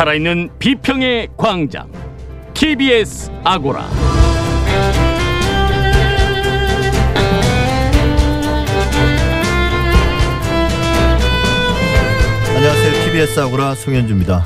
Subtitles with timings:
[0.00, 1.92] 살아있는 비평의 광장
[2.54, 3.84] TBS 아고라
[12.54, 13.04] 안녕하세요.
[13.04, 14.42] TBS 아고라 송현주입니다.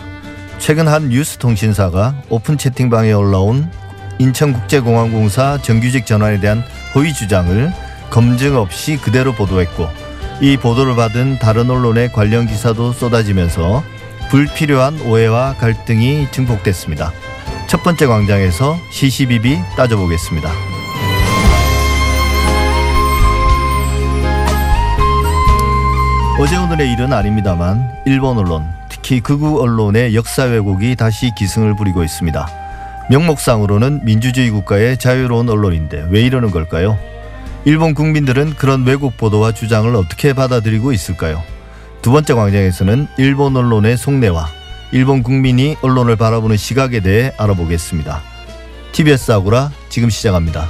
[0.59, 3.71] 최근 한 뉴스 통신사가 오픈 채팅방에 올라온
[4.19, 6.65] 인천국제공항공사 정규직 전환에 대한
[6.97, 7.73] 허위 주장을
[8.11, 9.87] 검증 없이 그대로 보도했고
[10.41, 13.85] 이 보도를 받은 다른 언론의 관련 기사도 쏟아지면서
[14.31, 17.13] 불필요한 오해와 갈등이 증폭됐습니다.
[17.67, 20.51] 첫 번째 광장에서 시시비비 따져보겠습니다.
[26.39, 32.49] 어제 오늘의 일은 아닙니다만 일본 언론 특히 극우 언론의 역사 왜곡이 다시 기승을 부리고 있습니다.
[33.11, 36.99] 명목상으로는 민주주의 국가의 자유로운 언론인데 왜 이러는 걸까요?
[37.65, 41.43] 일본 국민들은 그런 왜곡 보도와 주장을 어떻게 받아들이고 있을까요?
[42.05, 44.47] 두 번째 광장에서는 일본 언론의 속내와
[44.93, 48.21] 일본 국민이 언론을 바라보는 시각에 대해 알아보겠습니다.
[48.93, 50.69] TBS 아고라 지금 시작합니다.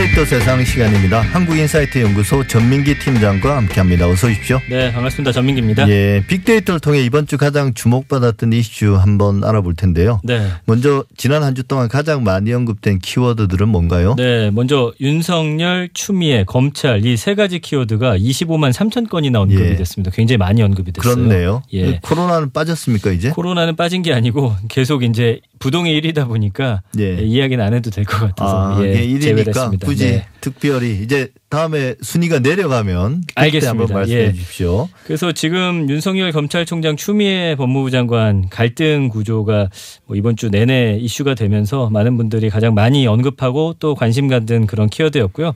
[0.00, 1.20] 빅데이터 세상 시간입니다.
[1.20, 4.08] 한국인사이트 연구소 전민기 팀장과 함께합니다.
[4.08, 4.58] 어서 오십시오.
[4.70, 5.30] 네, 반갑습니다.
[5.32, 5.86] 전민기입니다.
[5.90, 10.18] 예, 빅데이터를 통해 이번 주 가장 주목받았던 이슈 한번 알아볼 텐데요.
[10.24, 10.46] 네.
[10.64, 14.14] 먼저 지난 한 주 동안 가장 많이 언급된 키워드들은 뭔가요?
[14.16, 19.76] 네, 먼저 윤석열, 추미애, 검찰 이 세 가지 키워드가 25만 3천 건이나 언급이 예.
[19.76, 20.10] 됐습니다.
[20.14, 21.14] 굉장히 많이 언급이 됐어요.
[21.14, 21.62] 그렇네요.
[21.74, 21.98] 예.
[22.00, 23.30] 코로나는 빠졌습니까 이제?
[23.30, 27.18] 코로나는 빠진 게 아니고 계속 이제 부동의 일이다 보니까 예.
[27.18, 29.86] 예, 이야기는 안 해도 될 것 같아서 아, 예, 예, 제외를 1위니까 했습니다.
[29.90, 30.24] 굳이 네.
[30.40, 33.70] 특별히 이제 다음에 순위가 내려가면 그때 알겠습니다.
[33.70, 34.32] 한번 말씀해 예.
[34.32, 34.88] 주십시오.
[35.04, 39.68] 그래서 지금 윤석열 검찰총장 추미애 법무부 장관 갈등 구조가
[40.06, 44.88] 뭐 이번 주 내내 이슈가 되면서 많은 분들이 가장 많이 언급하고 또 관심 갖는 그런
[44.88, 45.54] 키워드였고요.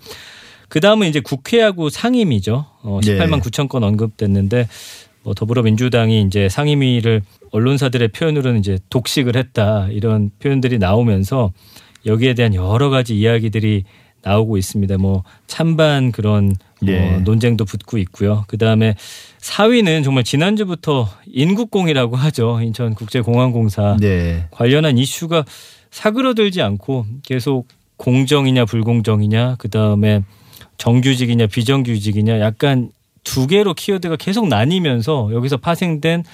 [0.68, 2.66] 그 다음은 이제 국회하고 상임위죠.
[2.82, 3.16] 어, 네.
[3.16, 4.66] 18만 9천 건 언급됐는데
[5.22, 11.52] 뭐 더불어민주당이 이제 상임위를 언론사들의 표현으로는 이제 독식을 했다 이런 표현들이 나오면서
[12.04, 13.84] 여기에 대한 여러 가지 이야기들이
[14.24, 14.96] 나오고 있습니다.
[14.98, 17.18] 뭐 찬반 그런 뭐 예.
[17.18, 18.44] 논쟁도 붙고 있고요.
[18.48, 18.94] 그 다음에
[19.40, 22.60] 4위는 정말 지난주부터 인국공이라고 하죠.
[22.60, 24.46] 인천국제공항공사 네.
[24.50, 25.44] 관련한 이슈가
[25.90, 30.22] 사그러들지 않고 계속 공정이냐 불공정이냐 그 다음에
[30.78, 32.90] 정규직이냐 비정규직이냐 약간
[33.22, 36.24] 두 개로 키워드가 계속 나뉘면서 여기서 파생된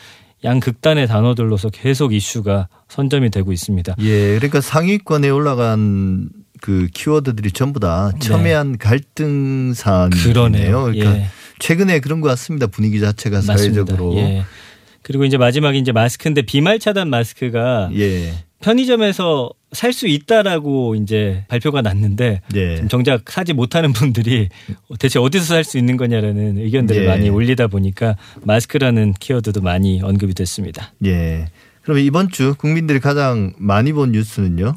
[0.42, 3.94] 양극단의 단어들로서 계속 이슈가 선점이 되고 있습니다.
[4.00, 10.24] 예, 그러니까 상위권에 올라간 그 키워드들이 전부 다 첨예한 갈등 사안이네요.
[10.24, 10.32] 네.
[10.32, 10.82] 그러네요.
[10.84, 11.26] 그러니까 예.
[11.58, 12.66] 최근에 그런 것 같습니다.
[12.66, 13.56] 분위기 자체가 맞습니다.
[13.58, 14.16] 사회적으로.
[14.16, 14.44] 예.
[15.02, 18.32] 그리고 이제 마지막에 이제 마스크인데 비말 차단 마스크가 예.
[18.60, 22.86] 편의점에서 살 수 있다라고 이제 발표가 났는데 예.
[22.88, 24.48] 정작 사지 못하는 분들이
[24.98, 27.06] 대체 어디서 살 수 있는 거냐라는 의견들을 예.
[27.06, 30.92] 많이 올리다 보니까 마스크라는 키워드도 많이 언급이 됐습니다.
[31.04, 31.46] 예.
[31.82, 34.76] 그러면 이번 주 국민들이 가장 많이 본 뉴스는요?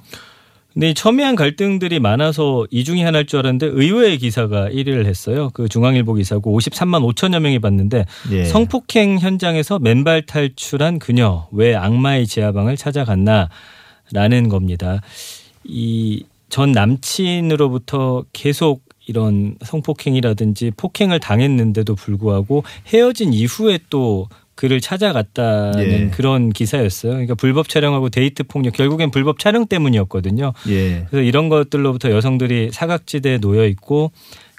[0.74, 5.52] 근데 이 첨예한 갈등들이 많아서 이 중에 하나일 줄 알았는데 의외의 기사가 1위를 했어요.
[5.54, 8.46] 그 중앙일보 기사고 53만 5천여 명이 봤는데 예.
[8.46, 15.02] 성폭행 현장에서 맨발 탈출한 그녀 왜 악마의 지하방을 찾아갔나라는 겁니다.
[15.64, 16.24] 이
[16.54, 26.10] 전 남친으로부터 계속 이런 성폭행이라든지 폭행을 당했는데도 불구하고 헤어진 이후에 또 그를 찾아갔다는 예.
[26.10, 27.14] 그런 기사였어요.
[27.14, 30.54] 그러니까 불법 촬영하고 데이트 폭력 결국엔 불법 촬영 때문이었거든요.
[30.70, 31.06] 예.
[31.10, 34.12] 그래서 이런 것들로부터 여성들이 사각지대에 놓여 있고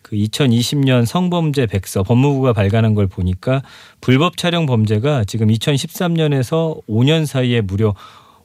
[0.02, 3.62] 그 2020년 성범죄 백서 법무부가 발간한 걸 보니까
[4.00, 7.94] 불법 촬영 범죄가 지금 2013년에서 5년 사이에 무려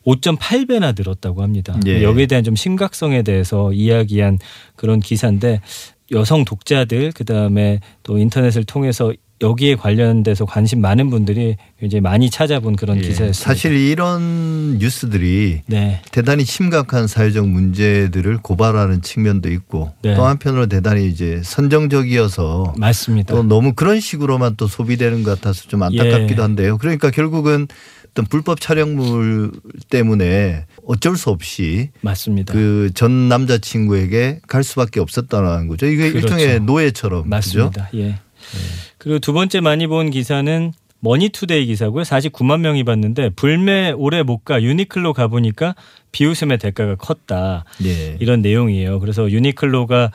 [0.06, 1.78] 5.8배나 늘었다고 합니다.
[1.86, 2.02] 예.
[2.02, 4.40] 여기에 대한 좀 심각성에 대해서 이야기한
[4.76, 5.62] 그런 기사인데
[6.12, 12.98] 여성 독자들 그다음에 또 인터넷을 통해서 여기에 관련돼서 관심 많은 분들이 굉장히 많이 찾아본 그런
[12.98, 13.02] 예.
[13.02, 13.34] 기사였습니다.
[13.34, 16.02] 사실 이런 뉴스들이 네.
[16.12, 20.14] 대단히 심각한 사회적 문제들을 고발하는 측면도 있고 네.
[20.16, 23.34] 또 한편으로 대단히 이제 선정적이어서 맞습니다.
[23.34, 26.44] 또 너무 그런 식으로만 또 소비되는 것 같아서 좀 안타깝기도 예.
[26.44, 26.78] 한데요.
[26.78, 27.68] 그러니까 결국은
[28.12, 29.52] 어떤 불법 촬영물
[29.90, 32.54] 때문에 어쩔 수 없이 맞습니다.
[32.54, 35.86] 그 전 남자친구에게 갈 수밖에 없었다는 거죠.
[35.86, 36.28] 이게 그렇죠.
[36.36, 37.30] 일종의 노예처럼 그죠?
[37.30, 37.90] 맞습니다.
[37.96, 38.20] 예.
[38.98, 42.04] 그리고 두 번째 많이 본 기사는 머니투데이 기사고요.
[42.04, 45.76] 49만 명이 봤는데 불매 오래 못가 유니클로 가 보니까
[46.12, 47.64] 비웃음의 대가가 컸다.
[47.86, 48.18] 예.
[48.20, 49.00] 이런 내용이에요.
[49.00, 50.12] 그래서 유니클로가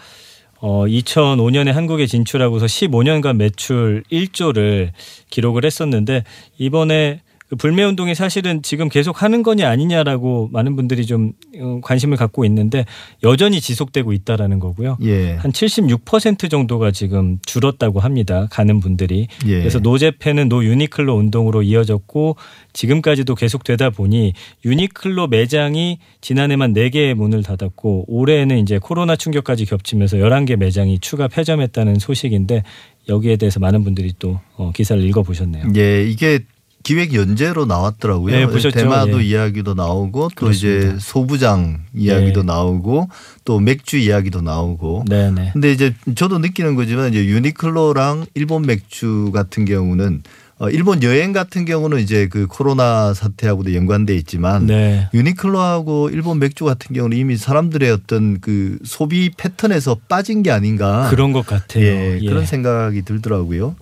[0.59, 4.91] 어 2005년에 한국에 진출하고서 15년간 매출 1조를
[5.31, 6.25] 기록을 했었는데
[6.59, 7.21] 이번에
[7.55, 12.45] 그 불매 운동이 사실은 지금 계속 하는 거냐 아니냐라고 많은 분들이 좀 어, 관심을 갖고
[12.45, 12.85] 있는데
[13.23, 14.99] 여전히 지속되고 있다라는 거고요.
[15.03, 15.35] 예.
[15.35, 18.49] 한 76% 정도가 지금 줄었다고 합니다.
[18.51, 19.29] 가는 분들이.
[19.47, 19.59] 예.
[19.59, 22.37] 그래서 No Japan은 No 유니클로 운동으로 이어졌고
[22.73, 24.33] 지금까지도 계속되다 보니
[24.65, 32.01] 유니클로 매장이 지난해만 4개의 문을 닫았고 올해는 이제 코로나 충격까지 겹치면서 11개 매장이 추가 폐점했다는
[32.01, 32.65] 소식인데
[33.09, 35.67] 여기에 대해서 많은 분들이 또 어, 기사를 읽어보셨네요.
[35.77, 36.41] 예, 이게
[36.85, 38.37] 기획 연재로 나왔더라고요.
[38.37, 38.71] 네, 보셨죠?
[38.71, 39.27] 대마도 예.
[39.27, 40.89] 이야기도 나오고 또 그렇습니다.
[40.89, 42.45] 이제 소부장 이야기도 예.
[42.45, 43.09] 나오고
[43.45, 45.07] 또 맥주 이야기도 나오고.
[45.09, 45.51] 네 네.
[45.55, 50.23] 근데 이제 저도 느끼는 거지만 이제 유니클로랑 일본 맥주 같은 경우는
[50.59, 55.09] 어, 일본 여행 같은 경우는 이제 그 코로나 사태하고도 연관돼 있지만 네.
[55.13, 61.09] 유니클로하고 일본 맥주 같은 경우는 이미 사람들의 어떤 그 소비 패턴에서 빠진 게 아닌가.
[61.11, 61.85] 그런 것 같아요.
[61.85, 62.29] 예, 예.
[62.29, 63.75] 그런 생각이 들더라고요.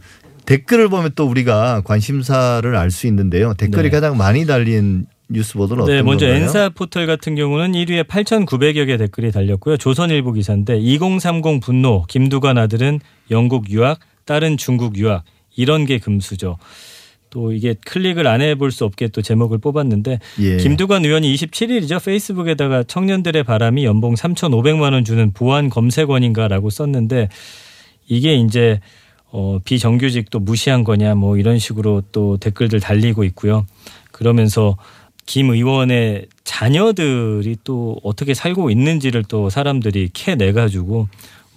[0.46, 3.54] 댓글을 보면 또 우리가 관심사를 알 수 있는데요.
[3.54, 3.90] 댓글이 네.
[3.90, 6.42] 가장 많이 달린 뉴스 보도는 어떤 네, 먼저 건가요?
[6.42, 9.78] 엔사 포털 같은 경우는 1위에 8,900여 개 댓글이 달렸고요.
[9.78, 13.00] 조선일보 기사인데 2030 분노 김두관 아들은
[13.30, 15.24] 영국 유학, 딸은 중국 유학
[15.56, 16.58] 이런 게 금수저.
[17.30, 20.56] 또 이게 클릭을 안 해볼 수 없게 또 제목을 뽑았는데 예.
[20.58, 27.30] 김두관 의원이 27일이죠 페이스북에다가 청년들의 바람이 연봉 3,500만 원 주는 보안 검색원인가라고 썼는데
[28.06, 28.80] 이게 이제
[29.32, 33.66] 어 비정규직도 무시한 거냐 뭐 이런 식으로 또 댓글들 달리고 있고요.
[34.12, 34.76] 그러면서
[35.24, 41.08] 김 의원의 자녀들이 또 어떻게 살고 있는지를 또 사람들이 캐내 가지고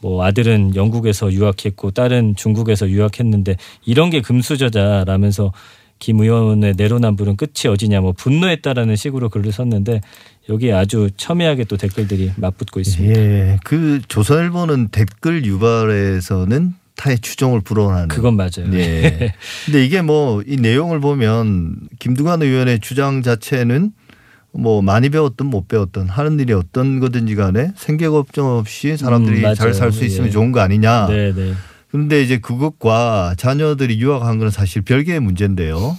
[0.01, 5.51] 뭐 아들은 영국에서 유학했고 딸은 중국에서 유학했는데 이런 게 금수저자라면서
[5.99, 10.01] 김 의원의 내로남불은 끝이 어디냐 뭐 분노했다라는 식으로 글을 썼는데
[10.49, 13.19] 여기에 아주 첨예하게 또 댓글들이 맞붙고 있습니다.
[13.19, 13.57] 예.
[13.63, 18.71] 그 조선일보는 댓글 유발에서는 타의 추종을 불어하는 그건 맞아요.
[18.73, 19.33] 예.
[19.65, 23.91] 근데 이게 뭐 이 내용을 보면 김두관 의원의 주장 자체는
[24.53, 29.41] 뭐 많이 배웠든 못 배웠든 하는 일이 어떤 거든지 간에 생계 걱정 없이 사람들이 음,
[29.41, 29.55] 맞아요.
[29.55, 30.31] 잘살 수 있으면 예.
[30.31, 31.07] 좋은 거 아니냐.
[31.07, 31.53] 네, 네.
[31.89, 35.97] 그런데 이제 그것과 자녀들이 유학한 건 사실 별개의 문제인데요.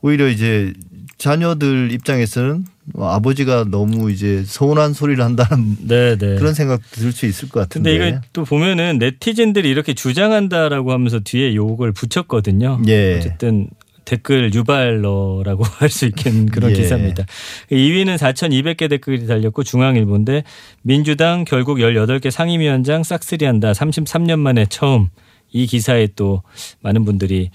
[0.00, 0.72] 오히려 이제
[1.18, 6.36] 자녀들 입장에서는 뭐 아버지가 너무 이제 서운한 소리를 한다는 네, 네.
[6.36, 7.96] 그런 생각 들수 있을 것 같은데.
[7.96, 12.82] 근데 이거 또 보면은 네티즌들이 이렇게 주장한다라고 하면서 뒤에 욕을 붙였거든요.
[12.86, 13.16] 예.
[13.16, 13.68] 어쨌든
[14.04, 16.74] 댓글 유발러라고 할 수 있는 그런 예.
[16.74, 17.24] 기사입니다.
[17.70, 20.44] 2위는 4,200개 댓글이 달렸고 중앙일보인데
[20.82, 23.72] 민주당 결국 18개 상임위원장 싹쓸이한다.
[23.72, 25.08] 33년 만에 처음
[25.54, 26.42] 이 기사에 또
[26.82, 27.50] 많은 분들이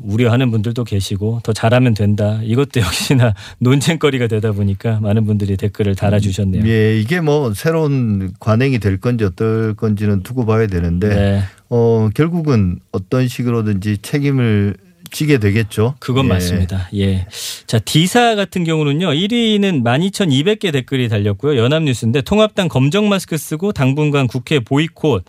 [0.00, 2.40] 우려하는 분들도 계시고 더 잘하면 된다.
[2.42, 6.66] 이것도 역시나 논쟁거리가 되다 보니까 많은 분들이 댓글을 달아주셨네요.
[6.66, 11.42] 예, 이게 뭐 새로운 관행이 될 건지 어떨 건지는 두고 봐야 되는데 네.
[11.70, 14.74] 어 결국은 어떤 식으로든지 책임을
[15.12, 15.94] 지게 되겠죠.
[16.00, 16.28] 그건 예.
[16.30, 16.88] 맞습니다.
[16.96, 17.26] 예.
[17.68, 19.10] 자, D사 같은 경우는요.
[19.10, 21.56] 1위는 12,200개 댓글이 달렸고요.
[21.56, 25.24] 연합뉴스인데 통합당 검정 마스크 쓰고 당분간 국회 보이콧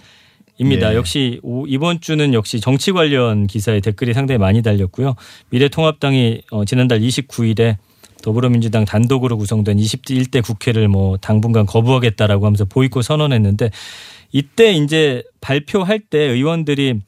[0.57, 0.91] 입니다.
[0.91, 0.95] 예.
[0.95, 5.15] 역시 오- 이번 주는 역시 정치 관련 기사에 댓글이 상당히 많이 달렸고요.
[5.49, 7.77] 미래통합당이 어, 지난달 29일에
[8.23, 13.69] 더불어민주당 단독으로 구성된 21대 국회를 뭐 당분간 거부하겠다라고 하면서 보이콧 선언했는데
[14.31, 17.01] 이때 이제 발표할 때 의원들이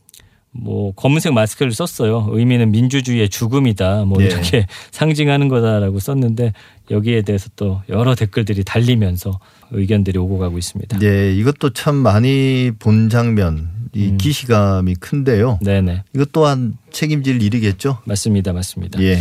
[0.52, 2.30] 뭐 검은색 마스크를 썼어요.
[2.32, 4.06] 의미는 민주주의의 죽음이다.
[4.06, 4.26] 뭐 예.
[4.26, 6.54] 이렇게 상징하는 거다라고 썼는데
[6.90, 9.40] 여기에 대해서 또 여러 댓글들이 달리면서
[9.72, 11.00] 의견들이 오고 가고 있습니다.
[11.04, 14.18] 예, 이것도 참 많이 본 장면, 이 음.
[14.18, 15.60] 기시감이 큰데요.
[15.62, 16.04] 네네.
[16.14, 18.00] 이것 또한 책임질 일이겠죠.
[18.06, 18.54] 맞습니다.
[18.54, 19.02] 맞습니다.
[19.02, 19.18] 예.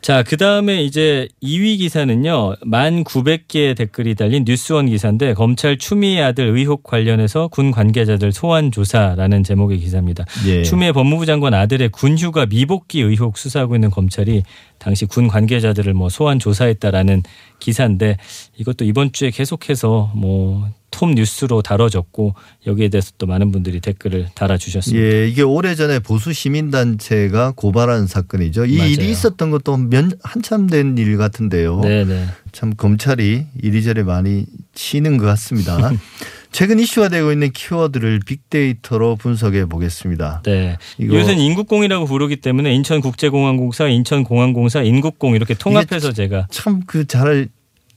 [0.00, 6.82] 자, 그 다음에 이제 2위 기사는요, 1,900개의 댓글이 달린 뉴스원 기사인데, 검찰 추미애 아들 의혹
[6.82, 10.24] 관련해서 군 관계자들 소환 조사라는 제목의 기사입니다.
[10.46, 10.62] 예.
[10.62, 14.42] 추미애 법무부 장관 아들의 군 휴가 미복귀 의혹 수사하고 있는 검찰이
[14.80, 17.22] 당시 군 관계자들을 뭐 소환 조사했다라는
[17.60, 18.16] 기사인데,
[18.56, 22.34] 이것도 이번 주에 계속해서 뭐 톱 뉴스로 다뤄졌고,
[22.66, 25.00] 여기에 대해서 또 많은 분들이 댓글을 달아주셨습니다.
[25.06, 28.66] 예, 이게 오래전에 보수 시민단체가 고발한 사건이죠.
[28.66, 28.90] 이 맞아요.
[28.90, 31.80] 일이 있었던 것도 몇, 한참 된 일 같은데요.
[31.82, 32.26] 네네.
[32.50, 35.92] 참 검찰이 이리저리 많이 치는 것 같습니다.
[36.52, 40.42] 최근 이슈가 되고 있는 키워드를 빅데이터로 분석해 보겠습니다.
[40.44, 40.76] 네.
[40.98, 47.48] 이것은 인국공이라고 부르기 때문에 인천국제공항공사, 인천공항공사, 인국공 이렇게 통합해서 제가 참 그 잘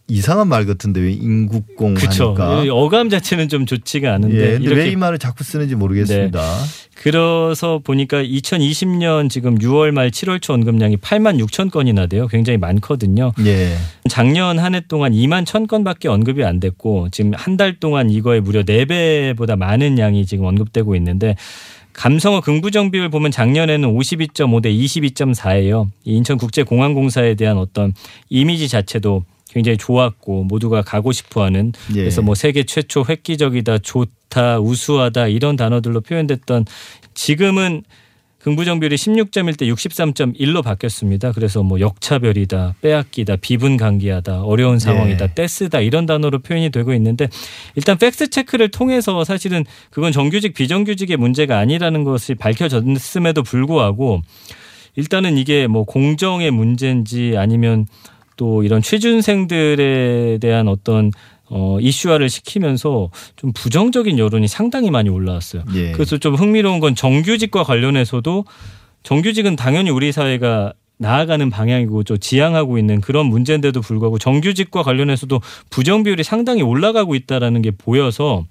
[0.10, 2.36] 이상한 말 같은데 왜 인국공 그렇죠.
[2.38, 2.74] 하니까.
[2.74, 4.90] 어감 자체는 좀 좋지가 않은데 예, 근데 왜 이렇게 네.
[4.92, 6.42] 이 말을 자꾸 쓰는지 모르겠습니다.
[6.96, 12.28] 그래서 보니까 2020년 지금 6월 말 7월 초 언급량이 8만 6천 건이나 돼요.
[12.28, 13.32] 굉장히 많거든요.
[13.46, 13.76] 예.
[14.10, 18.40] 작년 한 해 동안 2만 1천 건밖에 언급이 안 됐고 지금 한 달 동안 이거에
[18.40, 21.36] 무려 4배보다 많은 양이 지금 언급되고 있는데
[21.94, 25.90] 감성어 긍부정 비율 보면 작년에는 52.5 대 22.4예요.
[26.04, 27.94] 인천국제공항공사에 대한 어떤
[28.30, 32.00] 이미지 자체도 굉장히 좋았고 모두가 가고 싶어하는 예.
[32.00, 36.66] 그래서 뭐 세계 최초 획기적이다, 좋다, 우수하다 이런 단어들로 표현됐던
[37.14, 37.84] 지금은
[38.40, 41.32] 긍부정 비율이 16.1 대 63.1로 바뀌었습니다.
[41.32, 45.34] 그래서 뭐 역차별이다, 빼앗기다, 비분간기하다, 어려운 상황이다, 네.
[45.34, 47.30] 떼쓰다 이런 단어로 표현이 되고 있는데
[47.76, 54.22] 일단 팩스 체크를 통해서 사실은 그건 정규직 비정규직의 문제가 아니라는 것이 밝혀졌음에도 불구하고
[54.96, 57.88] 일단은 이게 뭐 공정의 문제인지 아니면
[58.38, 61.12] 또 이런 취준생들에 대한 어떤
[61.50, 65.64] 어 이슈화를 시키면서 좀 부정적인 여론이 상당히 많이 올라왔어요.
[65.76, 65.92] 예.
[65.92, 68.46] 그래서 좀 흥미로운 건 정규직과 관련해서도
[69.04, 76.04] 정규직은 당연히 우리 사회가 나아가는 방향이고 좀 지향하고 있는 그런 문제인데도 불구하고 정규직과 관련해서도 부정
[76.04, 78.46] 비율이 상당히 올라가고 있다라는 게 보여서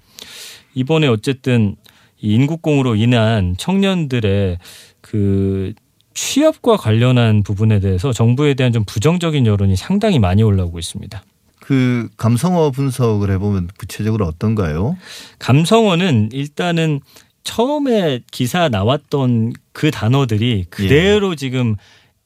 [0.75, 1.75] 이번에 어쨌든
[2.21, 4.59] 이 인국공으로 인한 청년들의
[5.01, 5.73] 그
[6.13, 11.23] 취업과 관련한 부분에 대해서 정부에 대한 좀 부정적인 여론이 상당히 많이 올라오고 있습니다.
[11.59, 14.97] 그 감성어 분석을 해보면 구체적으로 어떤가요?
[15.39, 16.99] 감성어는 일단은
[17.43, 21.75] 처음에 기사 나왔던 그 단어들이 그대로 지금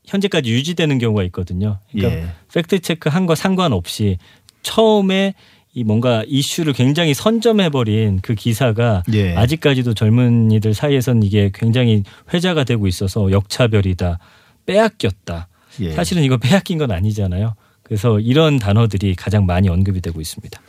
[0.05, 1.79] 현재까지 유지되는 경우가 있거든요.
[1.91, 2.27] 그러니까 예.
[2.53, 4.17] 팩트 체크 한 거 상관없이
[4.63, 5.33] 처음에
[5.77, 9.35] 이 뭔가 이슈를 굉장히 선점해버린 그 기사가 예.
[9.35, 12.01] 아직까지도 젊은이들 사이에선 이게 굉장히
[12.33, 14.17] 회자가 되고 있어서 역차별이다,
[14.65, 15.47] 빼앗겼다.
[15.81, 15.91] 예.
[15.91, 17.53] 사실은 이거 빼앗긴 건 아니잖아요.
[17.87, 20.59] 그래서 이런 단어들이 가장 많이 언급이 되고 있습니다.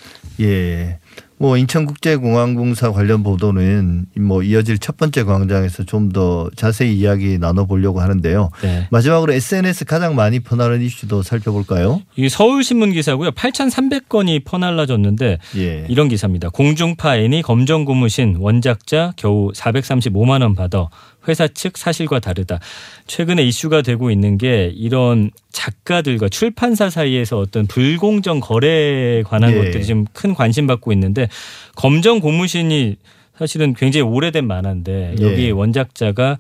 [0.41, 0.99] 예.
[1.41, 8.51] 뭐 인천국제공항공사 관련 보도는 뭐 이어질 첫 번째 광장에서 좀 더 자세히 이야기 나눠보려고 하는데요.
[8.63, 8.89] 네.
[8.91, 12.01] 마지막으로 SNS 가장 많이 퍼나른 이슈도 살펴볼까요?
[12.17, 13.33] 이 서울신문 기사고요.
[13.33, 15.87] 8,300건이 퍼날라졌는데 예.
[15.89, 16.49] 이런 기사입니다.
[16.49, 20.89] 공중파 N이 검정 고무신 원작자 겨우 435만 원 받아
[21.29, 22.59] 회사 측 사실과 다르다.
[23.07, 29.57] 최근에 이슈가 되고 있는 게 이런 작가들과 출판사 사이에서 어떤 불공정 거래에 관한 예.
[29.59, 31.29] 것들이 지금 큰 관심 받고 있는데
[31.77, 32.97] 검정 고무신이
[33.37, 35.23] 사실은 굉장히 오래된 만화인데 예.
[35.25, 36.39] 여기 원작자가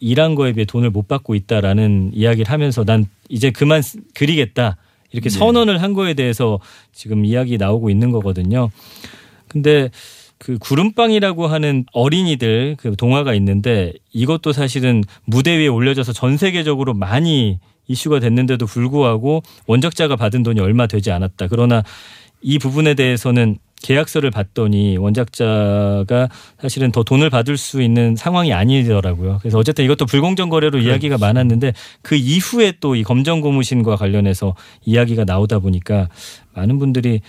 [0.00, 4.76] 일한 거에 비해 돈을 못 받고 있다라는 이야기를 하면서 난 이제 그만 쓰- 그리겠다
[5.10, 5.38] 이렇게 네.
[5.38, 6.60] 선언을 한 거에 대해서
[6.92, 8.70] 지금 이야기 나오고 있는 거거든요.
[9.48, 9.90] 근데
[10.38, 17.58] 그 구름빵이라고 하는 어린이들 그 동화가 있는데 이것도 사실은 무대 위에 올려져서 전 세계적으로 많이
[17.88, 21.48] 이슈가 됐는데도 불구하고 원작자가 받은 돈이 얼마 되지 않았다.
[21.48, 21.82] 그러나
[22.40, 26.28] 이 부분에 대해서는 계약서를 봤더니 원작자가
[26.60, 29.38] 사실은 더 돈을 받을 수 있는 상황이 아니더라고요.
[29.40, 34.54] 그래서 어쨌든 이것도 불공정 거래로 이야기가 많았는데 그 이후에 또 이 검정 고무신과 관련해서
[34.84, 36.08] 이야기가 나오다 보니까
[36.54, 37.20] 많은 분들이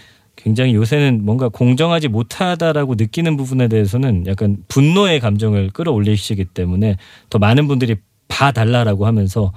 [0.42, 6.96] 굉장히 요새는 뭔가 공정하지 못하다라고 느끼는 부분에 대해서는 약간 분노의 감정을 끌어올리시기 때문에
[7.30, 7.98] 더 많은 분들이
[8.30, 9.52] 봐달라라고 하면서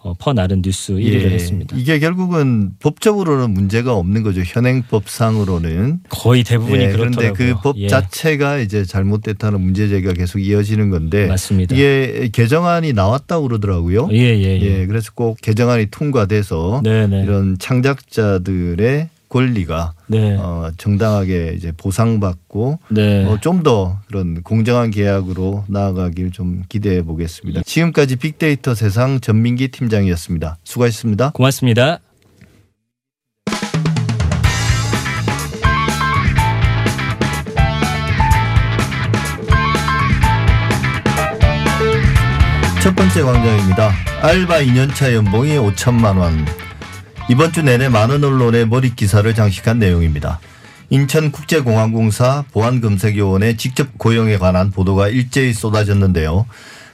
[0.00, 1.30] 어, 퍼나른 뉴스 1위를 예.
[1.30, 1.76] 했습니다.
[1.76, 4.42] 이게 결국은 법적으로는 문제가 없는 거죠.
[4.44, 6.02] 현행법상으로는.
[6.08, 6.92] 거의 대부분이 예.
[6.92, 11.74] 그런데 그법 예, 자체가 이제 잘못됐다는 문제 제기가 계속 이어지는 건데 맞습니다.
[11.74, 14.08] 이게 개정안이 나왔다고 그러더라고요.
[14.12, 14.82] 예, 예, 예.
[14.82, 17.24] 예, 그래서 꼭 개정안이 통과돼서 네네.
[17.24, 20.36] 이런 창작자들의 권리가 네.
[20.38, 23.24] 어, 정당하게 이제 보상받고 네.
[23.26, 27.62] 어, 좀 더 그런 공정한 계약으로 나아가길 좀 기대해 보겠습니다.
[27.66, 30.58] 지금까지 빅데이터 세상 전민기 팀장이었습니다.
[30.62, 31.30] 수고하셨습니다.
[31.30, 31.98] 고맙습니다.
[42.82, 43.90] 첫 번째 광장입니다.
[44.22, 46.46] 알바 2년차 연봉이 5천만 원.
[47.30, 50.40] 이번 주 내내 많은 언론의 머릿 기사를 장식한 내용입니다.
[50.88, 56.46] 인천국제공항공사 보안검색요원의 직접 고용에 관한 보도가 일제히 쏟아졌는데요.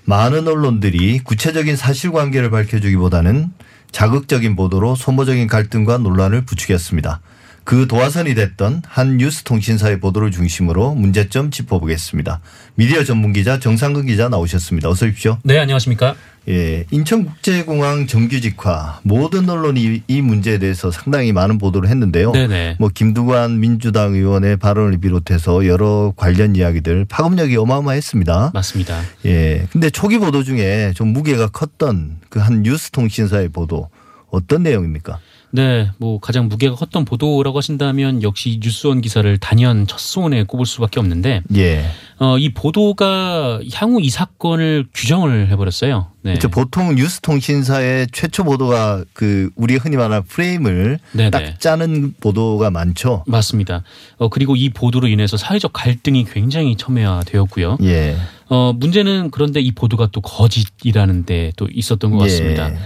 [0.04, 3.52] 많은 언론들이 구체적인 사실관계를 밝혀주기보다는
[3.92, 7.20] 자극적인 보도로 소모적인 갈등과 논란을 부추겼습니다.
[7.64, 12.40] 그 도화선이 됐던 한 뉴스통신사의 보도를 중심으로 문제점 짚어보겠습니다.
[12.74, 14.88] 미디어 전문기자 정상근 기자 나오셨습니다.
[14.90, 15.38] 어서 오십시오.
[15.44, 16.14] 네, 안녕하십니까?
[16.46, 22.32] 예, 인천국제공항 정규직화 모든 언론이 이 문제에 대해서 상당히 많은 보도를 했는데요.
[22.32, 22.76] 네네.
[22.78, 28.50] 뭐 김두관 민주당 의원의 발언을 비롯해서 여러 관련 이야기들 파급력이 어마어마했습니다.
[28.52, 29.00] 맞습니다.
[29.24, 33.88] 예, 근데 초기 보도 중에 좀 무게가 컸던 그 한 뉴스통신사의 보도
[34.28, 35.18] 어떤 내용입니까?
[35.54, 40.98] 네, 뭐 가장 무게가 컸던 보도라고 하신다면 역시 뉴스원 기사를 단연 첫 손에 꼽을 수밖에
[40.98, 41.84] 없는데 예,
[42.18, 46.08] 어, 이 보도가 향후 이 사건을 규정을 해버렸어요.
[46.22, 46.32] 네.
[46.32, 46.48] 그렇죠.
[46.48, 51.30] 보통 뉴스통신사의 최초 보도가 그 우리 흔히 말하는 프레임을 네네.
[51.30, 53.22] 딱 짜는 보도가 많죠.
[53.28, 53.84] 맞습니다.
[54.16, 57.78] 어, 그리고 이 보도로 인해서 사회적 갈등이 굉장히 첨예화되었고요.
[57.84, 58.16] 예,
[58.48, 62.72] 어, 문제는 그런데 이 보도가 또 거짓이라는 데 또 있었던 것 같습니다.
[62.72, 62.78] 예.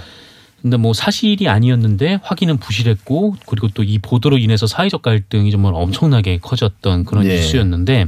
[0.60, 6.38] 근데 뭐 사실이 아니었는데 확인은 부실했고 그리고 또 이 보도로 인해서 사회적 갈등이 정말 엄청나게
[6.38, 7.36] 커졌던 그런 예.
[7.36, 8.06] 이슈였는데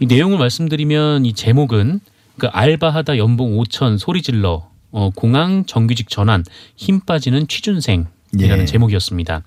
[0.00, 2.00] 이 내용을 말씀드리면 이 제목은
[2.38, 6.44] 그 알바하다 연봉 5천 소리 질러 어, 공항 정규직 전환
[6.76, 8.08] 힘 빠지는 취준생이라는
[8.40, 8.64] 예.
[8.64, 9.42] 제목이었습니다.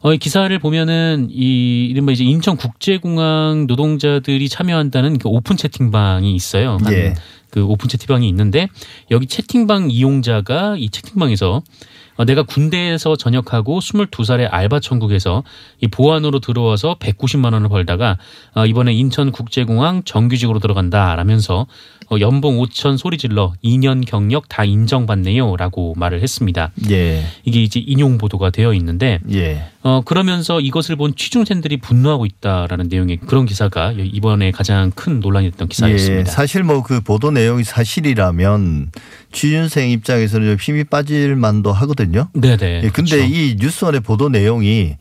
[0.00, 6.78] 어, 이 기사를 보면은 이 이른바 이제 인천국제공항 노동자들이 참여한다는 그 오픈 채팅방이 있어요.
[6.82, 7.14] 한 예.
[7.52, 8.68] 그 오픈 채팅방이 있는데
[9.12, 11.62] 여기 채팅방 이용자가 이 채팅방에서
[12.11, 15.42] 어, 내가 군대에서 전역하고 22살의 알바 천국에서
[15.80, 18.18] 이 보안으로 들어와서 190만 원을 벌다가
[18.54, 21.66] 어, 이번에 인천국제공항 정규직으로 들어간다라면서
[22.10, 26.70] 어, 연봉 5천 소리 질러 2년 경력 다 인정받네요라고 말을 했습니다.
[26.90, 27.24] 예.
[27.44, 29.70] 이게 이제 인용 보도가 되어 있는데 예.
[29.82, 35.66] 어 그러면서 이것을 본 취중생들이 분노하고 있다라는 내용의 그런 기사가 이번에 가장 큰 논란이 됐던
[35.66, 35.68] 예.
[35.68, 36.30] 기사였습니다.
[36.30, 38.90] 사실 뭐 그 보도 내용이 사실이라면
[39.32, 42.28] 취준생 입장에서는 좀 힘이 빠질 만도 하거든요.
[42.34, 42.82] 네네.
[42.84, 43.24] 예, 근데 그렇죠.
[43.34, 44.96] 이 뉴스원의 보도 내용이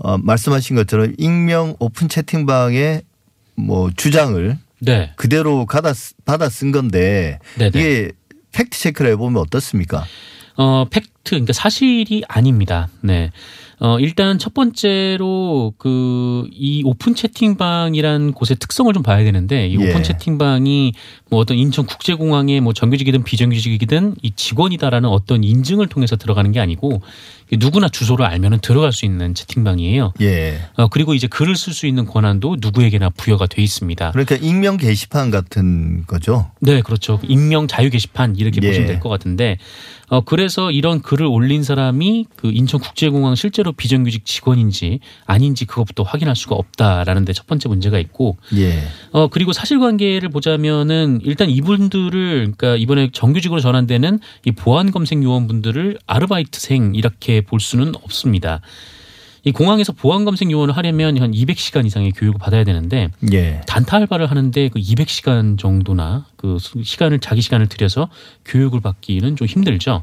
[0.00, 3.02] 어, 말씀하신 것처럼 익명 오픈 채팅방의
[3.56, 5.12] 뭐 주장을 네.
[5.16, 7.70] 그대로 받아, 쓰- 받아 쓴 건데 네네.
[7.74, 8.12] 이게
[8.52, 10.04] 팩트 체크를 해보면 어떻습니까?
[10.58, 12.88] 어, 팩트, 그러니까 사실이 아닙니다.
[13.00, 13.30] 네.
[13.80, 19.90] 어, 일단 첫 번째로 그 이 오픈 채팅방이란 곳의 특성을 좀 봐야 되는데 이 예.
[19.90, 20.92] 오픈 채팅방이
[21.30, 27.00] 뭐 어떤 인천 국제공항의 뭐 정규직이든 비정규직이든 이 직원이다라는 어떤 인증을 통해서 들어가는 게 아니고
[27.52, 30.12] 누구나 주소를 알면은 들어갈 수 있는 채팅방이에요.
[30.20, 30.60] 예.
[30.76, 34.10] 어, 그리고 이제 글을 쓸 수 있는 권한도 누구에게나 부여가 돼 있습니다.
[34.10, 36.50] 그러니까 익명 게시판 같은 거죠.
[36.60, 37.18] 네, 그렇죠.
[37.22, 38.66] 익명 자유 게시판 이렇게 예.
[38.68, 39.58] 보시면 될 것 같은데,
[40.10, 46.54] 어 그래서 이런 글을 올린 사람이 그 인천국제공항 실제로 비정규직 직원인지 아닌지 그것부터 확인할 수가
[46.56, 48.82] 없다라는 데 첫 번째 문제가 있고, 예.
[49.12, 56.94] 어 그리고 사실관계를 보자면은 일단 이분들을 그러니까 이번에 정규직으로 전환되는 이 보안 검색 요원분들을 아르바이트생
[56.94, 58.60] 이렇게 볼 수는 없습니다.
[59.44, 63.60] 이 공항에서 보안 검색 요원을 하려면 한 200시간 이상의 교육을 받아야 되는데 예.
[63.66, 68.08] 단타 알바를 하는데 그 200시간 정도나 그 수- 시간을 자기 시간을 들여서
[68.44, 70.02] 교육을 받기는 좀 힘들죠.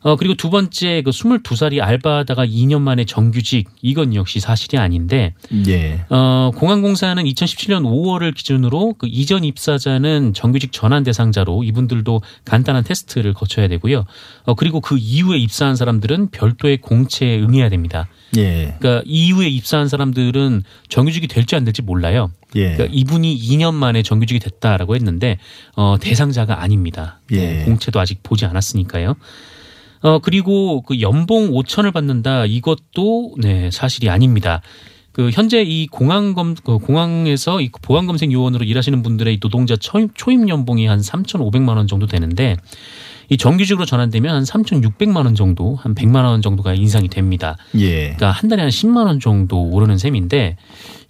[0.00, 5.34] 어 그리고 두 번째 그 22살이 알바하다가 2년 만에 정규직 이건 역시 사실이 아닌데
[5.66, 6.04] 예.
[6.10, 13.68] 어 공항공사는 2017년 5월을 기준으로 그 이전 입사자는 정규직 전환 대상자로 이분들도 간단한 테스트를 거쳐야
[13.68, 14.04] 되고요.
[14.44, 18.08] 어 그리고 그 이후에 입사한 사람들은 별도의 공채에 응해야 됩니다.
[18.36, 18.74] 예.
[18.78, 22.30] 그러니까 이후에 입사한 사람들은 정규직이 될지 안 될지 몰라요.
[22.54, 22.72] 예.
[22.72, 25.38] 그러니까 이분이 2년 만에 정규직이 됐다라고 했는데
[25.74, 27.20] 어, 대상자가 아닙니다.
[27.30, 27.64] 네, 예.
[27.64, 29.16] 공채도 아직 보지 않았으니까요.
[30.02, 34.60] 어 그리고 그 연봉 5천을 받는다 이것도 네 사실이 아닙니다.
[35.16, 40.46] 그 현재 이 공항 검그 공항에서 이 보안 검색 요원으로 일하시는 분들의 노동자 초임, 초임
[40.50, 42.56] 연봉이 한 3,500만 원 정도 되는데
[43.30, 47.56] 이 정규직으로 전환되면 한 3,600만 원 정도, 한 100만 원 정도가 인상이 됩니다.
[47.76, 48.02] 예.
[48.02, 50.58] 그러니까 한 달에 한 10만 원 정도 오르는 셈인데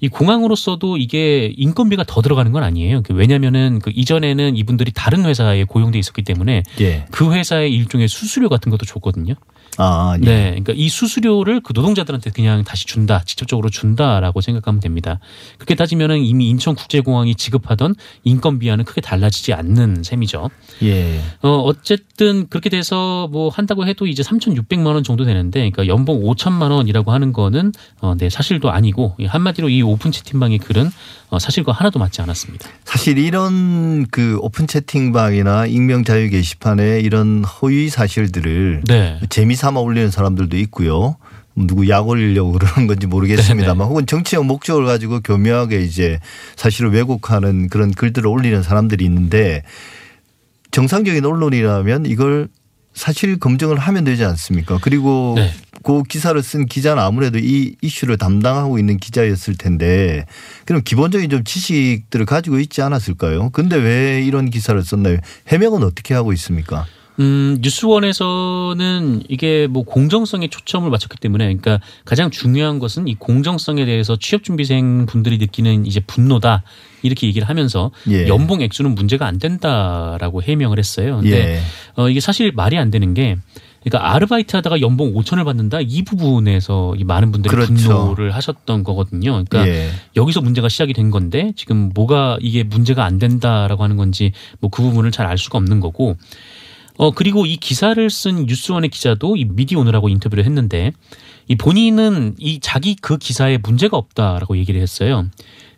[0.00, 3.02] 이 공항으로서도 이게 인건비가 더 들어가는 건 아니에요.
[3.02, 7.06] 그 왜냐면은 그 이전에는 이분들이 다른 회사에 고용돼 있었기 때문에 예.
[7.10, 9.34] 그 회사의 일종의 수수료 같은 것도 줬거든요.
[9.78, 10.24] 아, 예.
[10.24, 10.44] 네.
[10.50, 15.18] 그러니까 이 수수료를 그 노동자들한테 그냥 다시 준다, 직접적으로 준다라고 생각하면 됩니다.
[15.58, 20.50] 그렇게 따지면은 이미 인천국제공항이 지급하던 인건비와는 크게 달라지지 않는 셈이죠.
[20.82, 21.20] 예.
[21.42, 26.70] 어, 어쨌든 그렇게 돼서 뭐 한다고 해도 이제 3,600만 원 정도 되는데, 그러니까 연봉 5천만
[26.70, 30.90] 원이라고 하는 거는 어, 네, 사실도 아니고 이 한마디로 이 오픈 채팅방의 글은
[31.25, 32.68] 어, 사실과 하나도 맞지 않았습니다.
[32.84, 39.20] 사실 이런 그 오픈 채팅방이나 익명 자유 게시판에 이런 허위 사실들을 네.
[39.28, 41.16] 재미삼아 올리는 사람들도 있고요.
[41.54, 43.88] 누구 약 올리려고 그러는 건지 모르겠습니다만 네네.
[43.88, 46.20] 혹은 정치적 목적을 가지고 교묘하게 이제
[46.54, 49.62] 사실을 왜곡하는 그런 글들을 올리는 사람들이 있는데
[50.70, 52.48] 정상적인 언론이라면 이걸
[52.92, 54.78] 사실 검증을 하면 되지 않습니까?
[54.82, 55.50] 그리고 네.
[55.86, 60.26] 그 기사를 쓴 기자는 아무래도 이 이슈를 담당하고 있는 기자였을 텐데
[60.64, 63.50] 그럼 기본적인 좀 지식들을 가지고 있지 않았을까요?
[63.50, 65.18] 근데 왜 이런 기사를 썼나요?
[65.46, 66.86] 해명은 어떻게 하고 있습니까?
[67.20, 74.16] 음, 뉴스원에서는 이게 뭐 공정성에 초점을 맞췄기 때문에 그러니까 가장 중요한 것은 이 공정성에 대해서
[74.16, 76.64] 취업준비생 분들이 느끼는 이제 분노다
[77.02, 78.26] 이렇게 얘기를 하면서 예.
[78.26, 81.20] 연봉 액수는 문제가 안 된다라고 해명을 했어요.
[81.22, 81.60] 근데 예.
[81.94, 83.36] 어, 이게 사실 말이 안 되는 게
[83.88, 87.72] 그러니까 아르바이트 하다가 연봉 5천을 받는다 이 부분에서 이 많은 분들이 그렇죠.
[87.74, 89.30] 분노를 하셨던 거거든요.
[89.44, 89.90] 그러니까 예.
[90.16, 94.82] 여기서 문제가 시작이 된 건데 지금 뭐가 이게 문제가 안 된다라고 하는 건지 뭐 그
[94.82, 96.16] 부분을 잘 알 수가 없는 거고
[96.98, 100.92] 어 그리고 이 기사를 쓴 뉴스원의 기자도 이 미디오너라고 인터뷰를 했는데
[101.48, 105.26] 이 본인은 이 자기 그 기사에 문제가 없다라고 얘기를 했어요.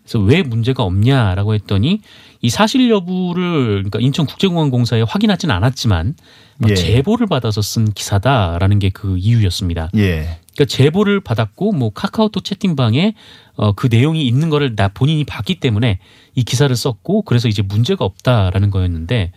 [0.09, 2.01] 그래서 왜 문제가 없냐라고 했더니
[2.41, 6.15] 이 사실 여부를 그러니까 인천국제공항공사에 확인하진 않았지만
[6.69, 6.75] 예.
[6.75, 9.91] 제보를 받아서 쓴 기사다라는 게 그 이유였습니다.
[9.97, 10.39] 예.
[10.55, 13.15] 그러니까 제보를 받았고 뭐 카카오톡 채팅방에
[13.57, 15.99] 어, 그 내용이 있는 거를 나 본인이 봤기 때문에
[16.35, 19.33] 이 기사를 썼고 그래서 이제 문제가 없다라는 거였는데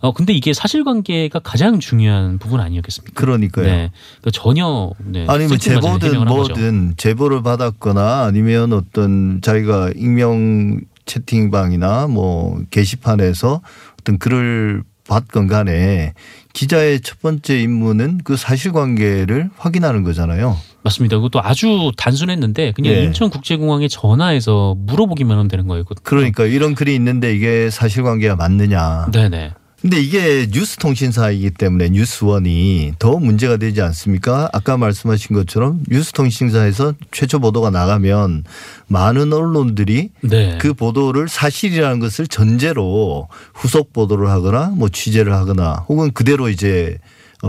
[0.00, 3.12] 어 근데 이게 사실관계가 가장 중요한 부분 아니었겠습니까?
[3.14, 3.66] 그러니까요.
[3.66, 6.24] 네, 그러니까 전혀 네, 아니면 제보든.
[6.24, 13.60] 뭐든 제보를 받았거나 아니면 어떤 자기가 익명 채팅방이나 뭐 게시판에서
[14.00, 16.14] 어떤 글을 받건 간에
[16.52, 20.56] 기자의 첫 번째 임무는 그 사실관계를 확인하는 거잖아요.
[20.82, 21.16] 맞습니다.
[21.16, 23.04] 그것도 아주 단순했는데 그냥 예.
[23.04, 26.02] 인천국제공항에 전화해서 물어보기만 하면 되는 거였거든요.
[26.04, 29.08] 그러니까 이런 글이 있는데 이게 사실관계가 맞느냐.
[29.12, 29.52] 네네.
[29.80, 34.50] 근데 이게 뉴스 통신사이기 때문에 뉴스원이 더 문제가 되지 않습니까?
[34.52, 38.44] 아까 말씀하신 것처럼 뉴스 통신사에서 최초 보도가 나가면
[38.88, 40.58] 많은 언론들이 네.
[40.60, 46.98] 그 보도를 사실이라는 것을 전제로 후속 보도를 하거나 뭐 취재를 하거나 혹은 그대로 이제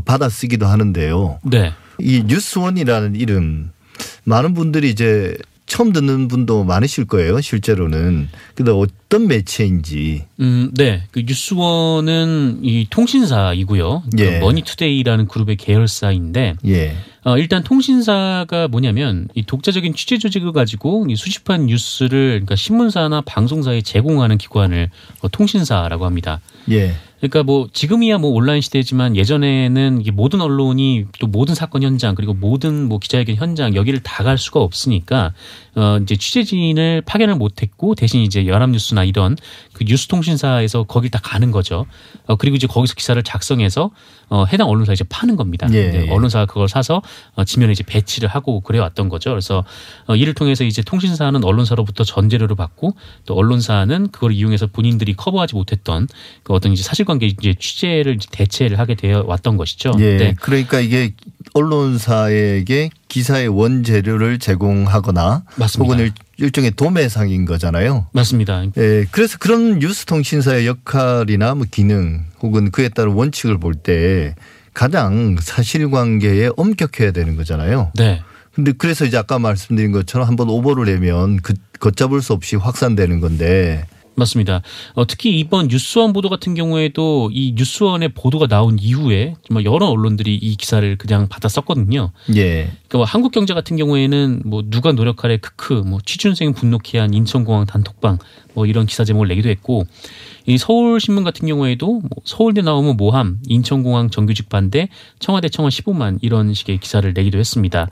[0.06, 1.40] 받아 쓰기도 하는데요.
[1.44, 1.74] 네.
[2.00, 3.72] 이 뉴스원이라는 이름
[4.24, 5.36] 많은 분들이 이제
[5.72, 7.40] 처음 듣는 분도 많으실 거예요.
[7.40, 8.28] 실제로는.
[8.56, 10.26] 근데 어떤 매체인지.
[10.42, 11.04] 음, 네.
[11.12, 14.04] 그 뉴스원은 이 통신사이고요.
[14.12, 14.40] 그 예.
[14.40, 16.98] 머니투데이라는 그룹의 계열사인데 예.
[17.24, 23.82] 어, 일단 통신사가 뭐냐면 이 독자적인 취재 조직을 가지고 이 수집한 뉴스를 그러니까 신문사나 방송사에
[23.82, 24.90] 제공하는 기관을
[25.22, 26.42] 어, 통신사라고 합니다.
[26.70, 26.96] 예.
[27.22, 32.88] 그러니까 뭐 지금이야 뭐 온라인 시대지만 예전에는 모든 언론이 또 모든 사건 현장 그리고 모든
[32.88, 35.34] 뭐 기자회견 현장 여기를 다 갈 수가 없으니까
[35.76, 39.36] 어 이제 취재진을 파견을 못 했고 대신 이제 연합뉴스나 이런
[39.74, 41.86] 그 뉴스 통신사에서 거길 다 가는 거죠.
[42.28, 43.90] 어 그리고 이제 거기서 기사를 작성해서
[44.32, 45.68] 어 해당 언론사에 이제 파는 겁니다.
[45.74, 46.10] 예, 네, 예.
[46.10, 47.02] 언론사가 그걸 사서
[47.36, 49.30] 어 지면에 이제 배치를 하고 그래 왔던 거죠.
[49.32, 49.66] 그래서
[50.08, 56.08] 어 이를 통해서 이제 통신사는 언론사로부터 전재료를 받고 또 언론사는 그걸 이용해서 본인들이 커버하지 못했던
[56.44, 59.92] 그 어떤 이제 사실관계 이제 취재를 이제 대체를 하게 되어 왔던 것이죠.
[60.00, 60.18] 예.
[60.18, 60.36] 네.
[60.40, 61.14] 그러니까 이게
[61.54, 65.94] 언론사에게 기사의 원재료를 제공하거나 맞습니다.
[65.94, 66.12] 혹은
[66.42, 68.08] 일- 일종의 도매상인 거잖아요.
[68.14, 68.64] 맞습니다.
[68.78, 69.06] 예.
[69.12, 74.36] 그래서 그런 뉴스 통신사의 역할이나 뭐 기능 혹은 그에 따른 원칙을 볼 때
[74.74, 77.92] 가장 사실관계에 엄격해야 되는 거잖아요.
[77.96, 78.22] 네.
[78.54, 83.86] 근데 그래서 이제 아까 말씀드린 것처럼 한번 오보를 내면 그 걷잡을 수 없이 확산되는 건데
[84.16, 84.62] 맞습니다.
[84.94, 90.36] 어, 특히 이번 뉴스원 보도 같은 경우에도 이 뉴스원의 보도가 나온 이후에 정말 여러 언론들이
[90.36, 92.12] 이 기사를 그냥 받아 썼거든요.
[92.36, 92.64] 예.
[92.88, 98.20] 그러니까 뭐 한국경제 같은 경우에는 뭐 누가 노력하래 크크, 뭐 취준생 분노케 한 인천공항 단톡방
[98.54, 99.86] 뭐 이런 기사 제목을 내기도 했고
[100.46, 106.54] 이 서울신문 같은 경우에도 뭐 서울대 나오면 모함, 인천공항 정규직 반대, 청와대 청원 15만 이런
[106.54, 107.90] 식의 기사를 내기도 했습니다.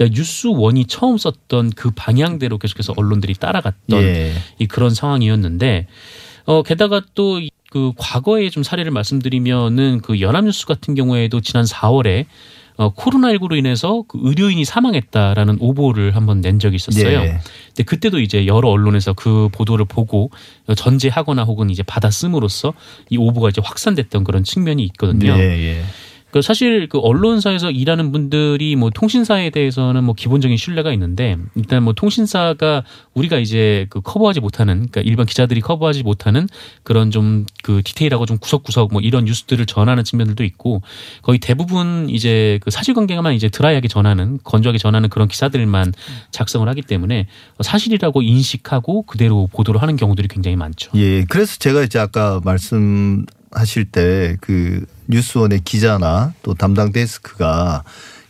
[0.00, 4.32] 그러니까 뉴스원이 처음 썼던 그 방향대로 계속해서 언론들이 따라갔던 예.
[4.58, 5.86] 이 그런 상황이었는데
[6.46, 12.26] 어 게다가 또 그 과거에 좀 사례를 말씀드리면은 그 연합뉴스 같은 경우에도 지난 4월에
[12.76, 17.20] 어 코로나19로 인해서 그 의료인이 사망했다라는 오보를 한번 낸 적이 있었어요.
[17.20, 17.38] 예.
[17.68, 20.30] 근데 그때도 이제 여러 언론에서 그 보도를 보고
[20.74, 22.74] 전제하거나 혹은 이제 받아 씀으로써
[23.08, 25.32] 이 오보가 이제 확산됐던 그런 측면이 있거든요.
[25.38, 25.78] 예.
[25.78, 25.82] 예.
[26.30, 31.92] 그 사실 그 언론사에서 일하는 분들이 뭐 통신사에 대해서는 뭐 기본적인 신뢰가 있는데 일단 뭐
[31.92, 36.48] 통신사가 우리가 이제 그 커버하지 못하는 그러니까 일반 기자들이 커버하지 못하는
[36.82, 40.82] 그런 좀 그 디테일하고 좀 구석구석 뭐 이런 뉴스들을 전하는 측면들도 있고
[41.22, 45.92] 거의 대부분 이제 그 사실관계만 이제 드라이하게 전하는 건조하게 전하는 그런 기사들만
[46.30, 47.26] 작성을 하기 때문에
[47.60, 50.90] 사실이라고 인식하고 그대로 보도를 하는 경우들이 굉장히 많죠.
[50.96, 51.24] 예.
[51.24, 57.84] 그래서 제가 이제 아까 말씀하실 때그 뉴스원의 기자나 또 담당 데스크가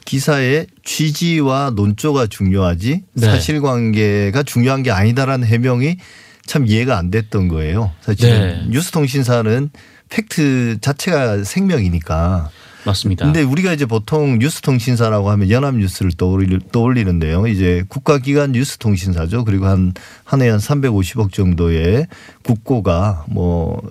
[0.04, 3.26] 기사의 취지와 논조가 중요하지 네.
[3.26, 5.98] 사실관계가 중요한 게 아니다라는 해명이
[6.46, 7.92] 참 이해가 안 됐던 거예요.
[8.00, 8.36] 사실 네.
[8.36, 9.70] 은 뉴스통신사는
[10.08, 12.50] 팩트 자체가 생명이니까.
[12.84, 13.26] 맞습니다.
[13.26, 17.46] 근데 우리가 이제 보통 뉴스통신사라고 하면 연합뉴스를 떠올리, 떠올리는데요.
[17.46, 19.44] 이제 국가기관 뉴스통신사죠.
[19.44, 19.92] 그리고 한,
[20.24, 22.06] 한해한 350억 정도의
[22.42, 23.82] 국고가 뭐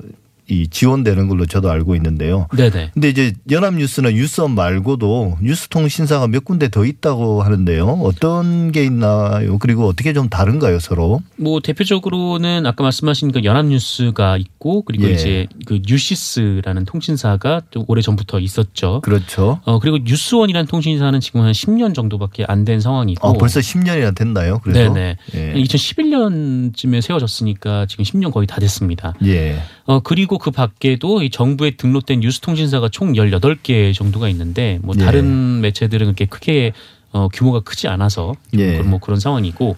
[0.50, 2.48] 이 지원되는 걸로 저도 알고 있는데요.
[2.56, 2.92] 네네.
[2.94, 7.86] 근데 이제 연합뉴스나 뉴스원 말고도 뉴스통신사가 몇 군데 더 있다고 하는데요.
[8.04, 9.58] 어떤 게 있나요?
[9.60, 11.22] 그리고 어떻게 좀 다른가요, 서로?
[11.36, 15.14] 뭐 대표적으로는 아까 말씀하신 그 연합뉴스가 있고 그리고 예.
[15.14, 19.02] 이제 그 뉴시스라는 통신사가 좀 오래 전부터 있었죠.
[19.02, 19.60] 그렇죠.
[19.66, 23.26] 어 그리고 뉴스원이라는 통신사는 지금 한 10년 정도밖에 안 된 상황이고.
[23.28, 24.60] 어, 벌써 10년이나 됐나요?
[24.60, 24.94] 그래도?
[24.94, 25.16] 네네.
[25.34, 25.54] 예.
[25.54, 29.14] 2011년쯤에 세워졌으니까 지금 10년 거의 다 됐습니다.
[29.26, 29.62] 예.
[29.86, 35.04] 어 그리고 그 밖에도 이 정부에 등록된 뉴스 통신사가 총 18개 정도가 있는데 뭐 예.
[35.04, 36.74] 다른 매체들은 그렇게 크게
[37.12, 38.74] 어 규모가 크지 않아서 좀 예.
[38.74, 39.76] 그런 뭐 그런 상황이고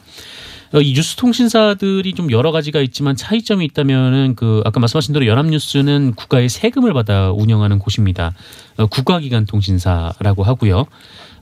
[0.73, 6.13] 어, 이 뉴스 통신사들이 좀 여러 가지가 있지만 차이점이 있다면은 그 아까 말씀하신 대로 연합뉴스는
[6.15, 8.33] 국가의 세금을 받아 운영하는 곳입니다.
[8.77, 10.85] 어, 국가기관 통신사라고 하고요.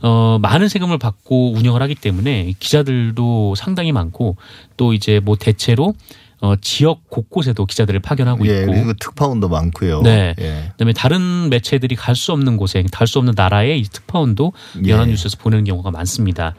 [0.01, 4.35] 어, 많은 세금을 받고 운영을 하기 때문에 기자들도 상당히 많고
[4.77, 5.93] 또 이제 뭐 대체로
[6.41, 10.01] 어, 지역 곳곳에도 기자들을 파견하고 예, 있고 그리고 특파원도 많고요.
[10.03, 10.33] 네.
[10.39, 10.69] 예.
[10.71, 14.53] 그다음에 다른 매체들이 갈 수 없는 곳에 갈 수 없는 나라에 이 특파원도
[14.85, 14.89] 예.
[14.89, 16.55] 연합뉴스에서 보내는 경우가 많습니다.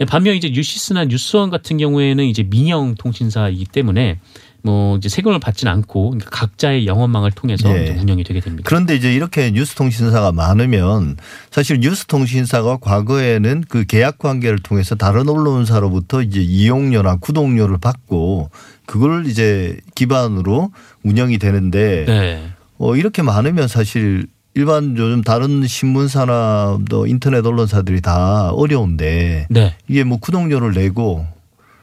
[0.00, 4.18] 예, 반면 이제 뉴시스나 뉴스원 같은 경우에는 이제 민영 통신사이기 때문에
[4.62, 7.82] 뭐 이제 세금을 받지는 않고 그러니까 각자의 영업망을 통해서 예.
[7.82, 8.64] 이제 운영이 되게 됩니다.
[8.66, 11.18] 그런데 이제 이렇게 뉴스 통신사가 많으면
[11.50, 18.50] 사실 뉴스 통신사가 과거에는 그 계약 관계를 통해서 다른 언론사로부터 이제 이용료나 구독료를 받고
[18.86, 20.70] 그걸 이제 기반으로
[21.02, 22.50] 운영이 되는데 네.
[22.78, 29.76] 어, 이렇게 많으면 사실 일반 요즘 다른 신문사나 또 인터넷 언론사들이 다 어려운데 네.
[29.88, 31.26] 이게 뭐 구독료를 내고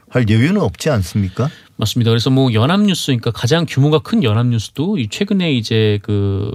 [0.08, 1.48] 할 여유는 없지 않습니까?
[1.76, 2.10] 맞습니다.
[2.10, 6.52] 그래서 뭐 연합뉴스, 그러니까 가장 규모가 큰 연합뉴스도 이 최근에 이제 그,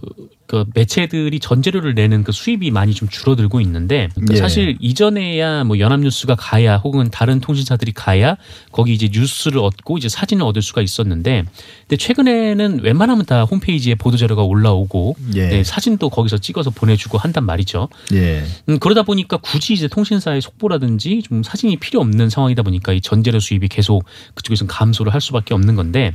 [0.48, 4.38] 그 매체들이 전재료를 내는 그 수입이 많이 좀 줄어들고 있는데 그러니까 예.
[4.38, 8.38] 사실 이전에야 뭐 연합뉴스가 가야 혹은 다른 통신사들이 가야
[8.72, 11.44] 거기 이제 뉴스를 얻고 이제 사진을 얻을 수가 있었는데
[11.82, 15.48] 근데 최근에는 웬만하면 다 홈페이지에 보도자료가 올라오고 예.
[15.48, 17.90] 네, 사진도 거기서 찍어서 보내주고 한단 말이죠.
[18.14, 18.44] 예.
[18.70, 23.42] 음, 그러다 보니까 굳이 이제 통신사의 속보라든지 좀 사진이 필요 없는 상황이다 보니까 이 전재료
[23.42, 26.14] 수입이 계속 그쪽에서는 감소를 할 수밖에 없는 건데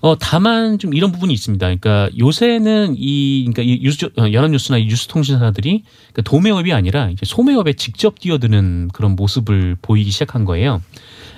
[0.00, 1.64] 어 다만 좀 이런 부분이 있습니다.
[1.64, 7.72] 그러니까 요새는 이 그러니까 이 어, 연합뉴스나 이 뉴스 통신사들이 그러니까 도매업이 아니라 이제 소매업에
[7.72, 10.82] 직접 뛰어드는 그런 모습을 보이기 시작한 거예요.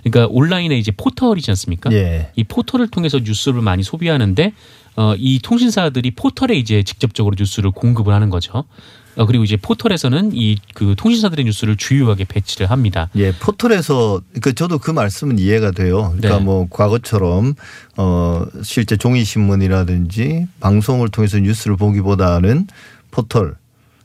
[0.03, 1.93] 그러니까 온라인에 이제 포털이지 않습니까?
[1.93, 2.31] 예.
[2.37, 4.53] 이 포털을 통해서 뉴스를 많이 소비하는데
[4.97, 8.65] 어, 이 통신사들이 포털에 이제 직접적으로 뉴스를 공급을 하는 거죠.
[9.17, 13.09] 어, 그리고 이제 포털에서는 이 그 통신사들의 뉴스를 주요하게 배치를 합니다.
[13.17, 16.13] 예, 포털에서 그 저도 그 말씀은 이해가 돼요.
[16.17, 16.45] 그러니까 네.
[16.45, 17.55] 뭐 과거처럼
[17.97, 22.67] 어 실제 종이 신문이라든지 방송을 통해서 뉴스를 보기보다는
[23.11, 23.55] 포털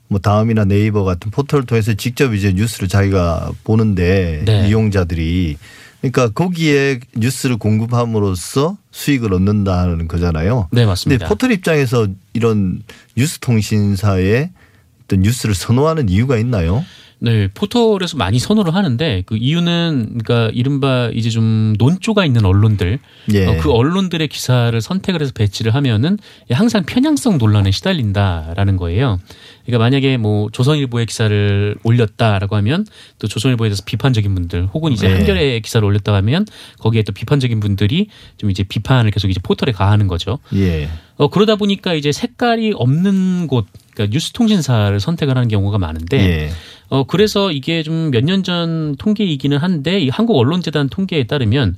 [0.08, 4.70] 뭐 다음이나 네이버 같은 포털을 통해서 직접 이제 뉴스를 자기가 보는데 네.
[4.70, 5.58] 이용자들이
[6.00, 10.70] 그러니까 거기에 뉴스를 공급함으로써 수익을 얻는다는 거잖아요.
[10.72, 11.28] 네, 근데 맞습니다.
[11.28, 12.82] 포털 입장에서 이런
[13.18, 14.50] 뉴스 통신사에
[15.12, 16.86] 어떤 뉴스를 선호하는 이유가 있나요?
[17.24, 22.98] 네, 포털에서 많이 선호를 하는데 그 이유는 그러니까 이른바 이제 좀 논조가 있는 언론들
[23.34, 23.46] 예.
[23.46, 26.18] 어, 그 언론들의 기사를 선택을 해서 배치를 하면은
[26.50, 29.20] 항상 편향성 논란에 시달린다라는 거예요.
[29.66, 32.88] 그러니까 만약에 뭐 조선일보의 기사를 올렸다라고 하면
[33.20, 35.18] 또 조선일보에 대해서 비판적인 분들 혹은 이제 네.
[35.18, 36.48] 한겨레의 기사를 올렸다 하면
[36.80, 40.40] 거기에 또 비판적인 분들이 좀 이제 비판을 계속 이제 포털에 가하는 거죠.
[40.56, 40.90] 예.
[41.18, 46.50] 어, 그러다 보니까 이제 색깔이 없는 곳, 그러니까 뉴스 통신사를 선택을 하는 경우가 많은데, 예.
[46.90, 51.76] 어, 그래서 이게 좀 몇 년 전 통계이기는 한데, 이 한국 언론재단 통계에 따르면,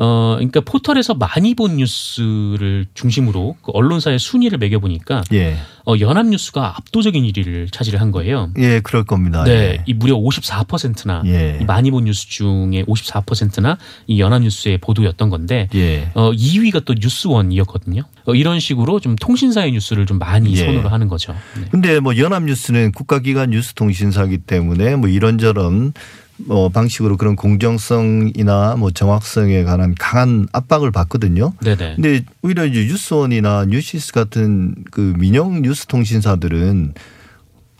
[0.00, 5.56] 어, 그러니까 포털에서 많이 본 뉴스를 중심으로 그 언론사의 순위를 매겨 보니까, 예.
[5.86, 8.50] 어, 연합뉴스가 압도적인 1위를 차지를 한 거예요.
[8.58, 9.42] 예, 그럴 겁니다.
[9.42, 9.82] 네, 예.
[9.86, 11.58] 이 무려 54%나 예.
[11.60, 16.10] 이 많이 본 뉴스 중에 54%나 이 연합뉴스의 보도였던 건데, 예.
[16.14, 18.02] 어, 2위가 또 뉴스원이었거든요.
[18.26, 20.58] 어, 이런 식으로 좀 통신사의 뉴스를 좀 많이 예.
[20.58, 21.34] 선호를 하는 거죠.
[21.56, 21.64] 네.
[21.72, 25.92] 근데 뭐 연합뉴스는 국가기관 뉴스통신사기 때문에 뭐 이런저런
[26.38, 31.52] 뭐 방식으로 그런 공정성이나 뭐 정확성에 관한 강한 압박을 받거든요.
[31.62, 31.96] 네네.
[31.96, 36.94] 근데 오히려 이제 뉴스원이나 뉴시스 같은 그 민영 뉴스 통신사들은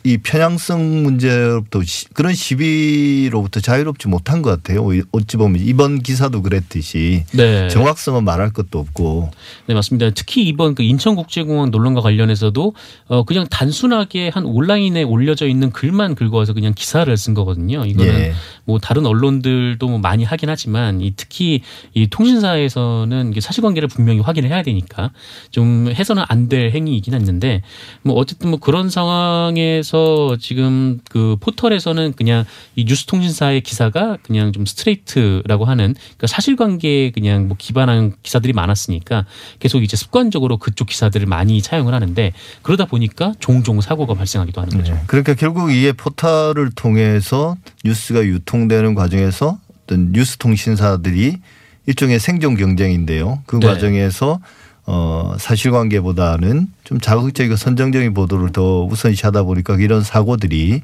[0.09, 4.89] 이 편향성 문제로부터 시- 그런 시비로부터 자유롭지 못한 것 같아요.
[5.13, 7.69] 어찌 보면 이번 기사도 그랬듯이 네.
[7.69, 9.31] 정확성은 말할 것도 없고
[9.67, 10.09] 네, 맞습니다.
[10.15, 12.75] 특히 이번 그 인천국제공항 논란과 관련해서도
[13.09, 17.85] 어, 그냥 단순하게 한 온라인에 올려져 있는 글만 긁어서 그냥 기사를 쓴 거거든요.
[17.85, 18.33] 이거는 예.
[18.65, 21.61] 뭐 다른 언론들도 뭐 많이 하긴 하지만 이 특히
[21.93, 25.11] 이 통신사에서는 사실관계를 분명히 확인을 해야 되니까
[25.51, 27.61] 좀 해서는 안 될 행위이긴 했는데
[28.03, 29.98] 뭐 어쨌든 뭐 그런 상황에서
[30.41, 32.45] 지금 그 포털에서는 그냥
[32.77, 39.25] 이 뉴스 통신사의 기사가 그냥 좀 스트레이트라고 하는 그러니까 사실관계에 그냥 뭐 기반한 기사들이 많았으니까
[39.59, 42.33] 계속 이제 습관적으로 그쪽 기사들을 많이 차용을 하는데
[42.63, 44.95] 그러다 보니까 종종 사고가 발생하기도 하는 거죠.
[44.95, 45.01] 네.
[45.07, 51.39] 그러니까 결국 이게 포털을 통해서 뉴스가 유통되는 과정에서 어떤 뉴스 통신사들이
[51.87, 53.43] 일종의 생존 경쟁인데요.
[53.47, 53.67] 그 네.
[53.67, 54.41] 과정에서
[54.91, 60.81] 어 사실관계보다는 좀 자극적이고 선정적인 보도를 더 우선시하다 보니까 이런 사고들이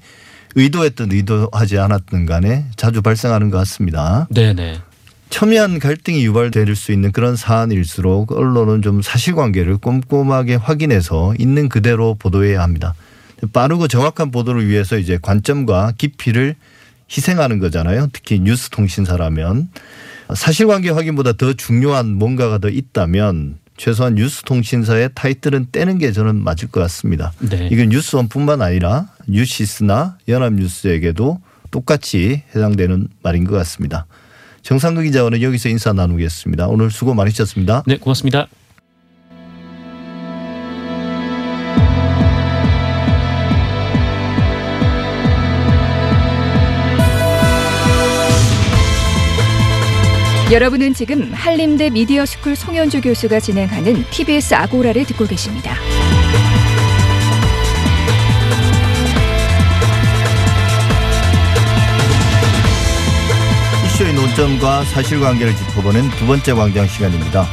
[0.57, 4.29] 의도했든 의도하지 않았든 간에 자주 발생하는 것 같습니다.
[4.29, 4.81] 네네.
[5.31, 12.63] 첨예한 갈등이 유발될 수 있는 그런 사안일수록 언론은 좀 사실관계를 꼼꼼하게 확인해서 있는 그대로 보도해야
[12.63, 12.95] 합니다.
[13.55, 16.57] 빠르고 정확한 보도를 위해서 이제 관점과 깊이를
[17.11, 18.09] 희생하는 거잖아요.
[18.13, 19.71] 특히 뉴스 통신사라면
[20.35, 26.81] 사실관계 확인보다 더 중요한 뭔가가 더 있다면 최소한 뉴스통신사의 타이틀은 떼는 게 저는 맞을 것
[26.81, 27.33] 같습니다.
[27.41, 27.69] 네.
[27.71, 34.07] 이건 뉴스원뿐만 아니라 뉴시스나 연합뉴스에게도 똑같이 해당되는 말인 것 같습니다.
[34.63, 36.69] 정상근 기자와는 여기서 인사 나누겠습니다.
[36.69, 37.83] 오늘 수고 많으셨습니다.
[37.87, 38.49] 네, 고맙습니다.
[50.55, 55.75] 여러분은 지금 한림대 미디어 스쿨 송현주 교수가 진행하는 TBS 아고라를 듣고 계십니다.
[63.85, 67.49] 이슈의 논점과 사실관계를 짚어보는 두 번째 광장 시간입니다.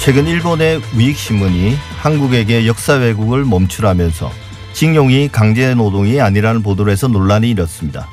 [0.00, 4.32] 최근 일본의 우익신문이 한국에게 역사 왜곡을 멈추라면서
[4.72, 8.08] 징용이 강제 노동이 아니라는 보도를 해서 논란이 일었습니다.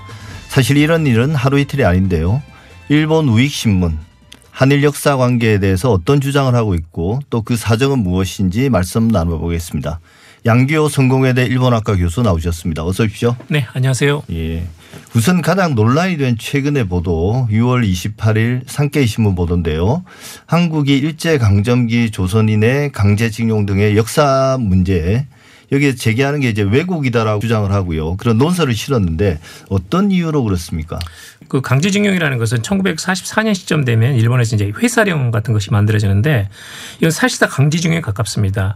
[0.49, 2.43] 사실 이런 일은 하루 이틀이 아닌데요.
[2.89, 4.08] 일본 우익신문
[4.59, 10.01] 한일 역사 관계에 대해서 어떤 주장을 하고 있고 또 그 사정은 무엇인지 말씀 나눠보겠습니다.
[10.45, 12.83] 양기호 성공회대 일본학과 교수 나오셨습니다.
[12.83, 13.37] 어서 오십시오.
[13.47, 14.23] 네, 안녕하세요.
[14.33, 14.67] 예.
[15.15, 20.03] 우선 가장 논란이 된 최근의 보도 6월 28일 산케이 신문 보도인데요.
[20.45, 25.25] 한국이 일제 강점기 조선인의 강제징용 등의 역사 문제
[25.71, 28.17] 여기에 제기하는 게 이제 왜곡이다라고 주장을 하고요.
[28.17, 30.99] 그런 논설을 실었는데 어떤 이유로 그렇습니까?
[31.47, 36.49] 그 강제징용이라는 것은 1944년 시점 되면 일본에서 이제 회사령 같은 것이 만들어지는데
[36.97, 38.75] 이건 사실상 강제징용에 가깝습니다.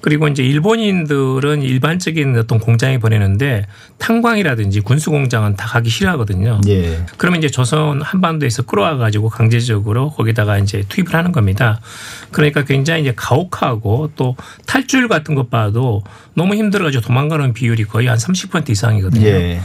[0.00, 3.66] 그리고 이제 일본인들은 일반적인 어떤 공장에 보내는데
[3.98, 6.60] 탄광이라든지 군수공장은 다 가기 싫어하거든요.
[6.68, 7.04] 예.
[7.16, 11.80] 그러면 이제 조선 한반도에서 끌어와 가지고 강제적으로 거기다가 이제 투입을 하는 겁니다.
[12.30, 16.02] 그러니까 굉장히 이제 가혹하고 또 탈출 같은 것 봐도
[16.34, 19.26] 너무 힘들어 가지고 도망가는 비율이 거의 한 30% 이상이거든요.
[19.26, 19.60] 예.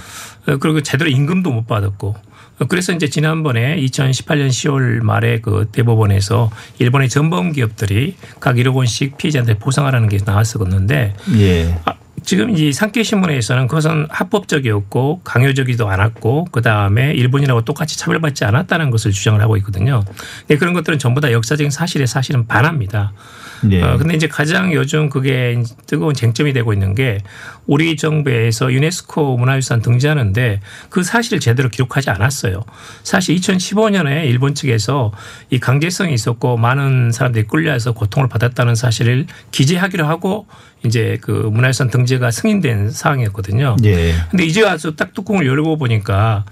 [0.48, 2.16] 어, 그리고 제대로 임금도 못 받았고
[2.60, 6.50] 어, 그래서 이제 지난번에 2018년 10월 말에 그 대법원에서
[6.80, 11.80] 일본의 전범 기업들이 각 1억 원씩 피해자한테 보상하라는 게 나왔었는데 예.
[11.86, 18.90] 아, 지금 이 산케이 신문에서는 그것은 합법적이었고 강요적이지도 않았고 그 다음에 일본이라고 똑같이 차별받지 않았다는
[18.90, 20.04] 것을 주장을 하고 있거든요.
[20.48, 23.14] 네, 그런 것들은 전부 다 역사적인 사실에 사실은 반합니다.
[23.72, 23.82] 예.
[23.82, 27.20] 어, 근데 이제 가장 요즘 그게 뜨거운 쟁점이 되고 있는 게
[27.66, 32.64] 우리 정부에서 유네스코 문화유산 등재하는데 그 사실을 제대로 기록하지 않았어요.
[33.04, 35.12] 사실 2015년에 일본 측에서
[35.50, 40.48] 이 강제성이 있었고 많은 사람들이 끌려와서 고통을 받았다는 사실을 기재하기로 하고
[40.86, 43.78] 이제 그 문화유산 등재가 승인된 사항이었거든요.
[43.84, 44.14] 예.
[44.30, 46.46] 근데 이제 와서 딱 뚜껑을 열고 보니까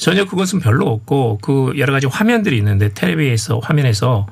[0.00, 4.26] 전혀 그것은 별로 없고 그 여러 가지 화면들이 있는데 텔레비에서 화면에서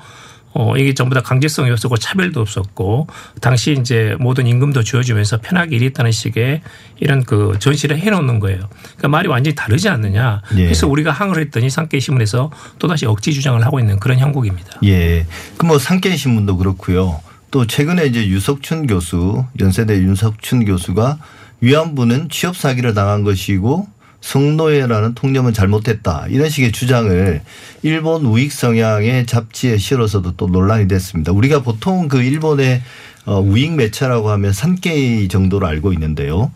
[0.53, 3.07] 어, 이게 전부 다 강제성이 없었고 차별도 없었고
[3.41, 6.63] 당시 이제 모든 임금도 주어지면서 편하게 일했다는 식의
[7.01, 8.59] 이런 그 전시를 해놓는 거예요.
[8.81, 10.43] 그러니까 말이 완전히 다르지 않느냐.
[10.57, 10.65] 예.
[10.65, 14.81] 그래서 우리가 항을 했더니 상계 신문에서 또다시 억지 주장을 하고 있는 그런 형국입니다.
[14.85, 15.27] 예.
[15.59, 17.21] 그뭐 산케이 신문도 그렇고요.
[17.51, 21.19] 또 최근에 이제 유석춘 교수, 연세대 윤석춘 교수가
[21.61, 23.87] 위안부는 취업 사기를 당한 것이고
[24.21, 26.27] 성노예라는 통념은 잘못했다.
[26.29, 27.41] 이런 식의 주장을
[27.83, 31.33] 일본 우익 성향의 잡지에 실어서도 또 논란이 됐습니다.
[31.33, 32.83] 우리가 보통 그 일본의
[33.27, 36.51] 어, 우익 매체라고 하면 산케이 정도로 알고 있는데요.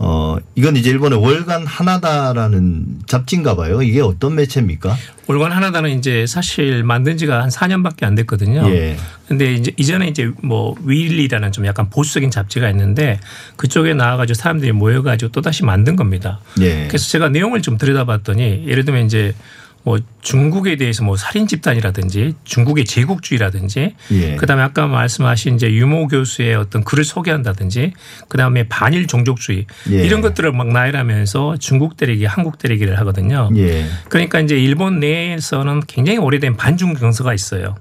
[0.00, 3.82] 어, 이건 이제 일본의 월간 하나다라는 잡지인가 봐요.
[3.82, 4.96] 이게 어떤 매체입니까?
[5.26, 8.62] 월간 하나다는 이제 사실 만든 지가 한 4년밖에 안 됐거든요.
[8.70, 8.96] 예.
[9.26, 13.18] 근데 이제 이전에 이제 뭐 위일리라는 좀 약간 보수적인 잡지가 있는데
[13.56, 16.40] 그쪽에 나와가지고 사람들이 모여가지고 또 다시 만든 겁니다.
[16.60, 16.86] 예.
[16.86, 19.34] 그래서 제가 내용을 좀 들여다봤더니 예를 들면 이제
[19.88, 24.36] 뭐 중국에 대해서 뭐 살인 집단이라든지 중국의 제국주의라든지 예.
[24.36, 27.94] 그다음에 아까 말씀하신 이제 유모 교수의 어떤 글을 소개한다든지
[28.28, 30.04] 그다음에 반일 종족주의 예.
[30.04, 33.48] 이런 것들을 막 나열하면서 중국 때리기 한국 때리기를 하거든요.
[33.56, 33.86] 예.
[34.10, 37.74] 그러니까 이제 일본 내에서는 굉장히 오래된 반중 경서가 있어요.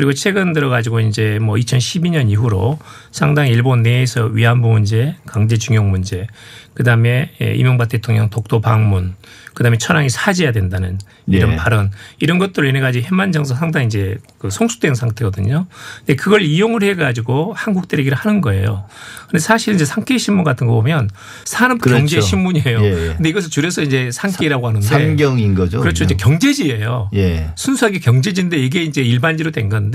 [0.00, 2.78] 그리고 최근 들어가지고 이제 뭐 2012년 이후로
[3.10, 6.26] 상당히 일본 내에서 위안부 문제, 강제징용 문제,
[6.72, 9.14] 그 다음에 이명박 대통령 독도 방문,
[9.52, 11.56] 그 다음에 천황이 사죄해야 된다는 이런 예.
[11.56, 15.66] 발언 이런 것들로 인해 가지고 현만정서 상당히 이제 그 성숙된 상태거든요.
[15.98, 18.86] 근데 그걸 이용을 해 가지고 한국 때리기를 하는 거예요.
[19.26, 21.10] 근데 사실 이제 상케이 신문 같은 거 보면
[21.44, 22.20] 산업 경제 그렇죠.
[22.20, 22.80] 신문이에요.
[22.80, 23.14] 예, 예.
[23.16, 25.80] 근데 이것을 줄여서 이제 상케이라고 하는데 상경인 거죠.
[25.80, 26.04] 그렇죠.
[26.04, 26.14] 이제.
[26.14, 27.10] 경제지예요.
[27.14, 27.50] 예.
[27.56, 29.89] 순수하게 경제지인데 이게 이제 일반지로 된 건데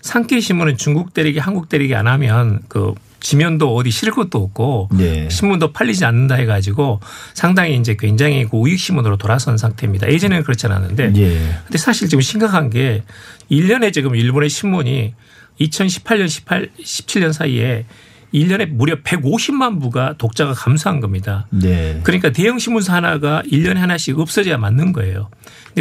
[0.00, 5.28] 상케이 신문은 중국 때리기 한국 때리기 안 하면 그 지면도 어디 실을 것도 없고 예.
[5.28, 7.00] 신문도 팔리지 않는다 해가지고
[7.34, 10.10] 상당히 이제 굉장히 그 우익 신문으로 돌아선 상태입니다.
[10.10, 11.58] 예전에는 그렇지 않았는데 예.
[11.64, 13.02] 근데 사실 지금 심각한 게
[13.50, 15.14] 1년에 지금 일본의 신문이
[15.60, 17.86] 2018년 18, 17년 사이에
[18.34, 21.46] 1년에 무려 150만 부가 독자가 감소한 겁니다.
[21.50, 22.00] 네.
[22.02, 25.30] 그러니까 대형 신문사 하나가 1년에 하나씩 없어져야 맞는 거예요.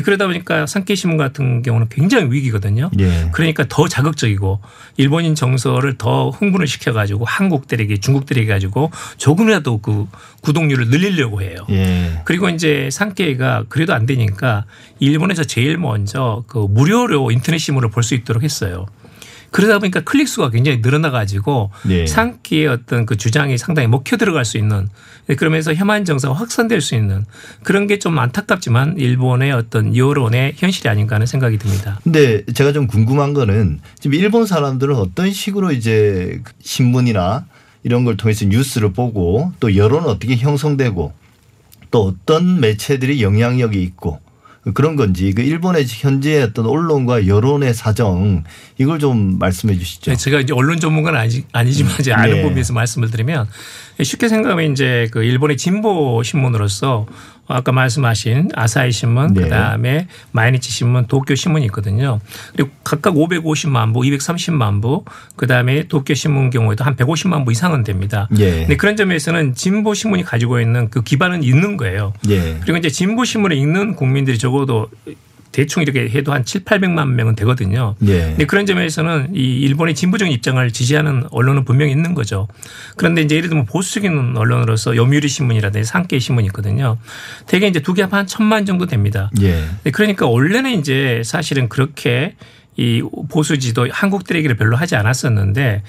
[0.02, 2.89] 그러다 보니까 산케신문 같은 경우는 굉장히 위기거든요.
[3.00, 3.30] 예.
[3.32, 4.60] 그러니까 더 자극적이고
[4.98, 10.08] 일본인 정서를 더 흥분을 시켜가지고 한국들에게 중국들에게 가지고 조금이라도 그
[10.41, 11.58] 구독률을 늘리려고 해요.
[11.70, 12.22] 예.
[12.26, 14.66] 그리고 이제 산케이가 그래도 안 되니까
[15.00, 18.86] 일본에서 제일 먼저 그 무료로 인터넷 신문을 볼 수 있도록 했어요.
[19.56, 22.06] 그러다 보니까 클릭 수가 굉장히 늘어나가지고 네.
[22.06, 24.89] 산케의 어떤 그 주장이 상당히 먹혀 들어갈 수 있는
[25.38, 27.26] 그러면서 혐한 정서가 확산될 수 있는
[27.64, 31.99] 그런 게 좀 안타깝지만 일본의 어떤 여론의 현실이 아닌가 하는 생각이 듭니다.
[32.03, 37.45] 근데 제가 좀 궁금한 거는 지금 일본 사람들은 어떤 식으로 이제 신문이나
[37.84, 41.14] 이런 걸 통해서 뉴스를 보고 또 여론은 어떻게 형성되고
[41.91, 44.20] 또 어떤 매체들이 영향력이 있고
[44.74, 48.43] 그런 건지 그 일본의 현재 어떤 언론과 여론의 사정
[48.78, 50.11] 이걸 좀 말씀해 주시죠.
[50.11, 52.41] 네, 제가 이제 언론 전문가는 아니, 아니지만 이제 아는 네.
[52.41, 53.47] 부분에서 말씀을 드리면
[54.01, 57.05] 쉽게 생각하면 이제 그 일본의 진보 신문으로서
[57.48, 59.41] 아까 말씀하신 아사히 신문, 네.
[59.43, 62.20] 그다음에 마이니치 신문, 도쿄 신문이 있거든요.
[62.54, 65.04] 그리고 각각 550만 부, 230만 부,
[65.36, 68.28] 그다음에 도쿄 신문 경우에도 한 150만 부 이상은 됩니다.
[68.39, 68.62] 예.
[68.62, 72.14] 근데 그런 점에서는 진보 신문이 가지고 있는 그 기반은 있는 거예요.
[72.30, 72.60] 예.
[72.62, 74.89] 그리고 이제 진보 신문을 읽는 국민들이 적어도
[75.56, 77.95] 대충 이렇게 해도 한 7, 800만 명은 되거든요.
[78.06, 78.24] 예.
[78.24, 82.49] 근데 그런 점에서는 이 일본의 진보적인 입장을 지지하는 언론은 분명히 있는 거죠.
[82.97, 86.97] 그런데 이제 예를 들면 보수적인 언론으로서 요미우리 신문이라든지 산케이 신문이 있거든요.
[87.47, 89.32] 대개 이제 두개 합한 한 천만 정도 됩니다.
[89.41, 89.64] 예.
[89.84, 92.36] 네, 그러니까 원래는 이제 사실은 그렇게
[92.76, 95.84] 이 보수 지도 한국 때리기를 별로 하지 않았었는데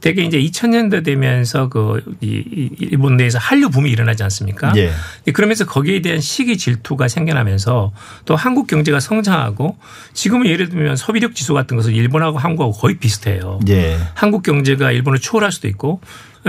[0.00, 4.72] 되게 이제 2000년대 되면서 그 이 일본 내에서 한류 붐이 일어나지 않습니까?
[4.76, 4.90] 예.
[5.24, 7.92] 네, 그러면서 거기에 대한 시기 질투가 생겨나면서
[8.24, 9.76] 또 한국 경제가 성장하고
[10.14, 13.60] 지금은 예를 들면 소비력 지수 같은 것은 일본하고 한국하고 거의 비슷해요.
[13.68, 13.98] 예.
[14.14, 16.00] 한국 경제가 일본을 초월할 수도 있고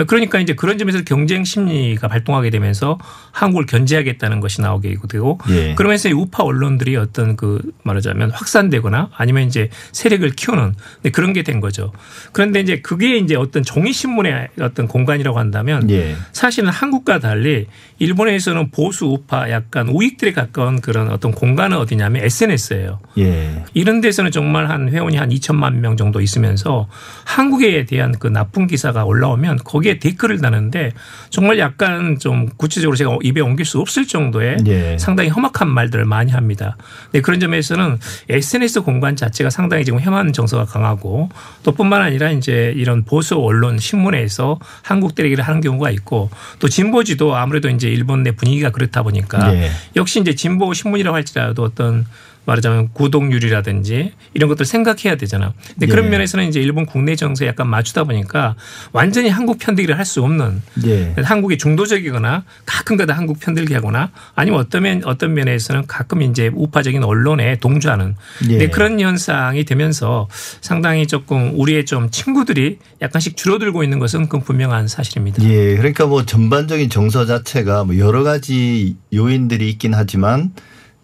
[0.07, 2.97] 그러니까 이제 그런 점에서 경쟁 심리가 발동하게 되면서
[3.31, 5.75] 한국을 견제하겠다는 것이 나오게 되고 예.
[5.75, 11.43] 그러면서 이 우파 언론들이 어떤 그 말하자면 확산되거나 아니면 이제 세력을 키우는 네, 그런 게
[11.49, 11.91] 된 거죠.
[12.31, 16.15] 그런데 이제 그게 이제 어떤 종이 신문의 어떤 공간이라고 한다면 예.
[16.31, 17.65] 사실은 한국과 달리
[17.97, 22.99] 일본에서는 보수 우파 약간 우익들에 가까운 그런 어떤 공간은 어디냐면 SNS예요.
[23.17, 23.63] 예.
[23.73, 26.87] 이런 데서는 정말 한 회원이 한 2천만 명 정도 있으면서
[27.25, 30.93] 한국에 대한 그 나쁜 기사가 올라오면 거 기에 댓글을 다는데
[31.29, 34.97] 정말 약간 좀 구체적으로 제가 입에 옮길 수 없을 정도의 예.
[34.97, 36.77] 상당히 험악한 말들을 많이 합니다.
[37.11, 37.99] 네, 그런 점에서는
[38.29, 41.29] SNS 공간 자체가 상당히 지금 혐한 정서가 강하고
[41.63, 47.35] 또 뿐만 아니라 이제 이런 보수 언론 신문에서 한국 때리기를 하는 경우가 있고 또 진보지도
[47.35, 49.71] 아무래도 이제 일본 내 분위기가 그렇다 보니까 예.
[49.95, 52.05] 역시 이제 진보 신문이라고 할지라도 어떤
[52.49, 55.53] 말하자면 구독률이라든지 이런 것들 생각해야 되잖아.
[55.73, 56.09] 근데 그런 예.
[56.09, 58.55] 면에서는 이제 일본 국내 정서에 약간 맞추다 보니까
[58.91, 61.13] 완전히 한국 편들기를 할 수 없는 예.
[61.23, 67.57] 한국이 중도적이거나 가끔가다 한국 편들기 하거나 아니면 어떤 면 어떤 면에서는 가끔 이제 우파적인 언론에
[67.59, 68.15] 동조하는
[68.49, 68.57] 예.
[68.57, 70.27] 네, 그런 현상이 되면서
[70.61, 75.43] 상당히 조금 우리의 좀 친구들이 약간씩 줄어들고 있는 것은 그 분명한 사실입니다.
[75.43, 80.53] 예, 그러니까 뭐 전반적인 정서 자체가 뭐 여러 가지 요인들이 있긴 하지만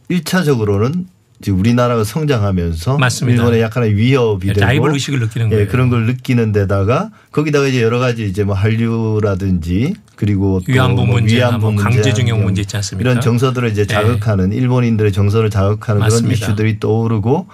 [0.10, 1.06] 일차적으로는
[1.42, 3.42] 지금 우리나라가 성장하면서 맞습니다.
[3.42, 5.64] 일본의 약간의 위협이 되고 라이벌 의식을 느끼는 거예요.
[5.64, 11.06] 예, 그런 걸 느끼는 데다가 거기다가 이제 여러 가지 이제 뭐 한류라든지 그리고 또 위안부
[11.06, 13.10] 뭐 문제나 위안부 뭐 문제 강제징용 문제 있지 않습니까?
[13.10, 13.94] 이런 정서들을 이제 네.
[13.94, 16.26] 자극하는 일본인들의 정서를 자극하는 맞습니다.
[16.40, 17.48] 그런 이슈들이 떠오르고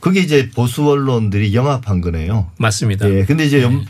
[0.00, 2.50] 그게 이제 보수 언론들이 영합한 거네요.
[2.58, 3.08] 맞습니다.
[3.08, 3.24] 예.
[3.24, 3.86] 근데 이제 연-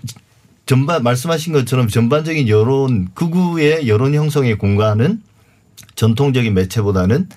[0.67, 5.21] 전반 말씀하신 것처럼 전반적인 여론 극우의 여론 형성의 공간은
[5.97, 7.29] 전통적인 매체보다는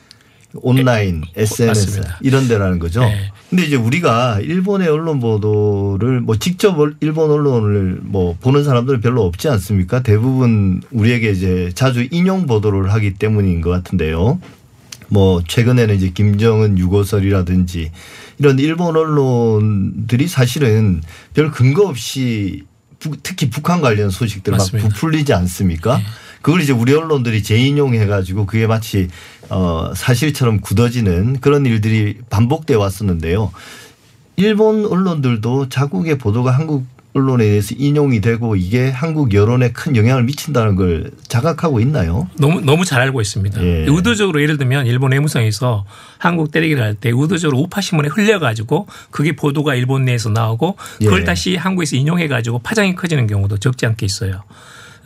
[0.62, 2.18] 온라인, SNS 맞습니다.
[2.22, 3.02] 이런 데라는 거죠.
[3.02, 3.32] 네.
[3.50, 9.48] 근데 이제 우리가 일본의 언론 보도를 뭐 직접 일본 언론을 뭐 보는 사람들은 별로 없지
[9.50, 10.02] 않습니까?
[10.04, 14.40] 대부분 우리에게 이제 자주 인용 보도를 하기 때문인 것 같은데요.
[15.08, 17.92] 뭐 최근에는 이제 김정은 유고설이라든지
[18.40, 21.02] 이런 일본 언론들이 사실은
[21.34, 22.64] 별 근거 없이
[23.00, 24.88] 부- 특히 북한 관련 소식들 막 맞습니다.
[24.88, 24.94] 네.
[24.94, 26.00] 부풀리지 않습니까?
[26.46, 29.08] 그걸 이제 우리 언론들이 재인용해 가지고 그게 마치
[29.50, 33.52] 어 사실처럼 굳어지는 그런 일들이 반복돼 왔었는데요.
[34.36, 40.76] 일본 언론들도 자국의 보도가 한국 언론에 대해서 인용이 되고 이게 한국 여론에 큰 영향을 미친다는
[40.76, 42.30] 걸 자각하고 있나요?
[42.38, 43.64] 너무 너무 잘 알고 있습니다.
[43.64, 43.86] 예.
[43.90, 45.86] 의도적으로 예를 들면 일본 외무성에서
[46.20, 51.24] 한국 때리기를 할 때 의도적으로 우파 신문에 흘려가지고 그게 보도가 일본 내에서 나오고 그걸 예.
[51.24, 54.44] 다시 한국에서 인용해가지고 파장이 커지는 경우도 적지 않게 있어요.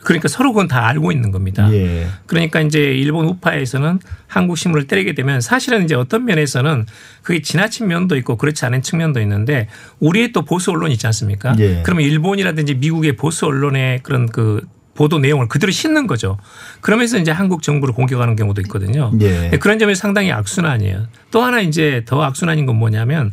[0.02, 1.72] 그러니까 서로 그건 다 알고 있는 겁니다.
[1.72, 2.06] 예.
[2.26, 6.86] 그러니까 이제 일본 우파에서는 한국 신문을 때리게 되면 사실은 이제 어떤 면에서는
[7.22, 11.54] 그게 지나친 면도 있고 그렇지 않은 측면도 있는데 우리의 또 보수 언론 있지 않습니까?
[11.58, 11.82] 예.
[11.84, 16.36] 그러면 일본이라든지 미국의 보수 언론의 그런 그 보도 내용을 그대로 싣는 거죠.
[16.80, 19.12] 그러면서 이제 한국 정부를 공격하는 경우도 있거든요.
[19.20, 19.50] 예.
[19.58, 21.06] 그런 점에서 상당히 악순환이에요.
[21.30, 23.30] 또 하나 이제 더 악순환인 건 뭐냐면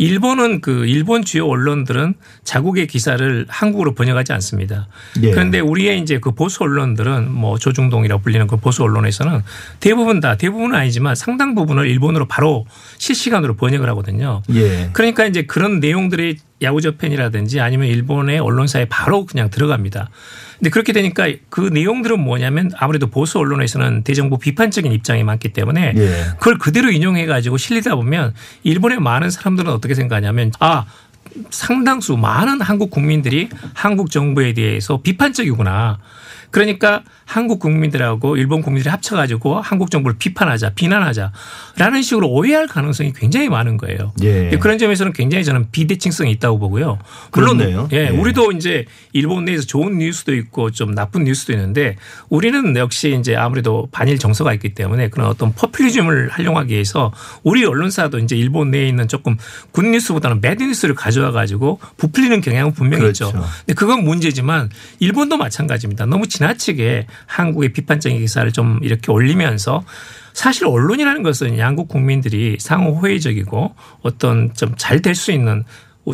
[0.00, 4.88] 일본은 그 일본 주요 언론들은 자국의 기사를 한국으로 번역하지 않습니다.
[5.22, 5.30] 예.
[5.30, 9.42] 그런데 우리의 이제 그 보수 언론들은 뭐 조중동이라고 불리는 그 보수 언론에서는
[9.78, 12.64] 대부분 다 대부분은 아니지만 상당 부분을 일본어로 바로
[12.96, 14.42] 실시간으로 번역을 하거든요.
[14.54, 14.88] 예.
[14.94, 20.08] 그러니까 이제 그런 내용들이 야구저편이라든지 아니면 일본의 언론사에 바로 그냥 들어갑니다.
[20.60, 26.24] 근데 그렇게 되니까 그 내용들은 뭐냐면 아무래도 보수 언론에서는 대정부 비판적인 입장이 많기 때문에 예.
[26.38, 30.84] 그걸 그대로 인용해 가지고 실리다 보면 일본의 많은 사람들은 어떻게 생각하냐면 아
[31.48, 35.98] 상당수 많은 한국 국민들이 한국 정부에 대해서 비판적이구나.
[36.50, 43.76] 그러니까 한국 국민들하고 일본 국민들이 합쳐가지고 한국 정부를 비판하자, 비난하자라는 식으로 오해할 가능성이 굉장히 많은
[43.76, 44.12] 거예요.
[44.22, 44.50] 예.
[44.58, 46.98] 그런 점에서는 굉장히 저는 비대칭성이 있다고 보고요.
[47.32, 47.88] 물론 그렇네요.
[47.92, 48.08] 예, 예.
[48.08, 51.96] 우리도 이제 일본 내에서 좋은 뉴스도 있고 좀 나쁜 뉴스도 있는데
[52.28, 57.12] 우리는 역시 이제 아무래도 반일 정서가 있기 때문에 그런 어떤 포퓰리즘을 활용하기 위해서
[57.44, 59.36] 우리 언론사도 이제 일본 내에 있는 조금
[59.70, 63.26] good news보다는 bad news를 가져와 가지고 부풀리는 경향은 분명히 그렇죠.
[63.26, 63.44] 있죠.
[63.60, 66.06] 근데 그건 문제지만 일본도 마찬가지입니다.
[66.06, 69.84] 너무 지나치게 한국의 비판적인 기사를 좀 이렇게 올리면서
[70.32, 75.64] 사실 언론이라는 것은 양국 국민들이 상호 호혜적이고 어떤 좀 잘 될 수 있는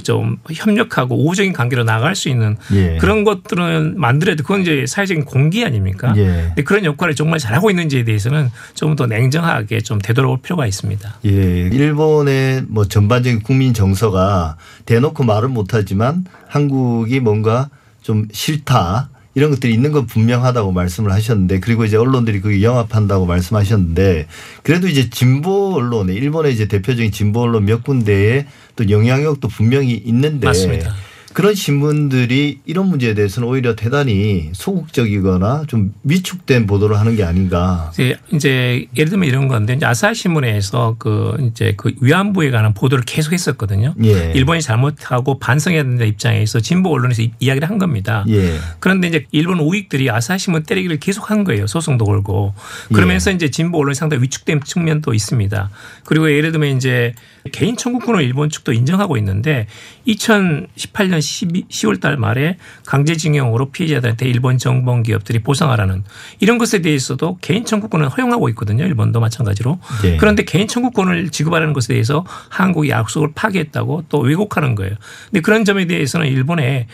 [0.05, 2.99] 좀 협력하고 우호적인 관계로 나갈 수 있는 예.
[3.01, 6.12] 그런 것들은 만들어도 그건 이제 사회적인 공기 아닙니까?
[6.16, 6.27] 예.
[6.49, 11.20] 근데 그런 역할을 정말 잘하고 있는지에 대해서는 좀 더 냉정하게 좀 되돌아볼 필요가 있습니다.
[11.24, 17.70] 예, 일본의 뭐 전반적인 국민 정서가 대놓고 말은 못하지만 한국이 뭔가
[18.03, 24.26] 좀 싫다 이런 것들이 있는 건 분명하다고 말씀을 하셨는데 그리고 이제 언론들이 그게 영합한다고 말씀하셨는데
[24.62, 30.47] 그래도 이제 진보 언론에 일본의 이제 대표적인 진보 언론 몇 군데에 또 영향력도 분명히 있는데
[30.47, 30.95] 맞습니다.
[31.37, 37.91] 그런 신문들이 이런 문제에 대해서는 오히려 대단히 소극적이거나 좀 위축된 보도를 하는 게 아닌가.
[37.93, 43.05] 이제, 이제 예를 들면 이런 건데 이제 아사히 신문에서 그 이제 그 위안부에 관한 보도를
[43.05, 43.95] 계속 했었거든요.
[44.03, 44.32] 예.
[44.34, 48.24] 일본이 잘못하고 반성해야 된다는 입장에서 진보 언론에서 이- 이야기를 한 겁니다.
[48.30, 48.57] 예.
[48.78, 51.66] 그런데 이제 일본 우익들이 아사히 신문 때리기를 계속 한 거예요.
[51.66, 52.55] 소송도 걸고.
[52.95, 55.68] 그러면서 이제 진보 언론이 상당히 위축된 측면도 있습니다.
[56.07, 57.14] 그리고 예를 들면 이제
[57.53, 59.66] 개인 청구권을 일본 측도 인정하고 있는데
[60.07, 66.05] 2018년 12, 10월 달 말에 강제징용으로 피해자들한테 일본 정보원 기업들이 보상하라는
[66.40, 68.84] 이런 것에 대해서도 개인 청구권을 허용하고 있거든요.
[68.84, 69.78] 일본도 마찬가지로.
[70.05, 70.16] 예.
[70.16, 74.94] 그런데 개인 청구권을 지급하라는 것에 대해서 한국이 약속을 파기했다고 또 왜곡하는 거예요.
[75.30, 76.86] 근데 그런 점에 대해서는 일본의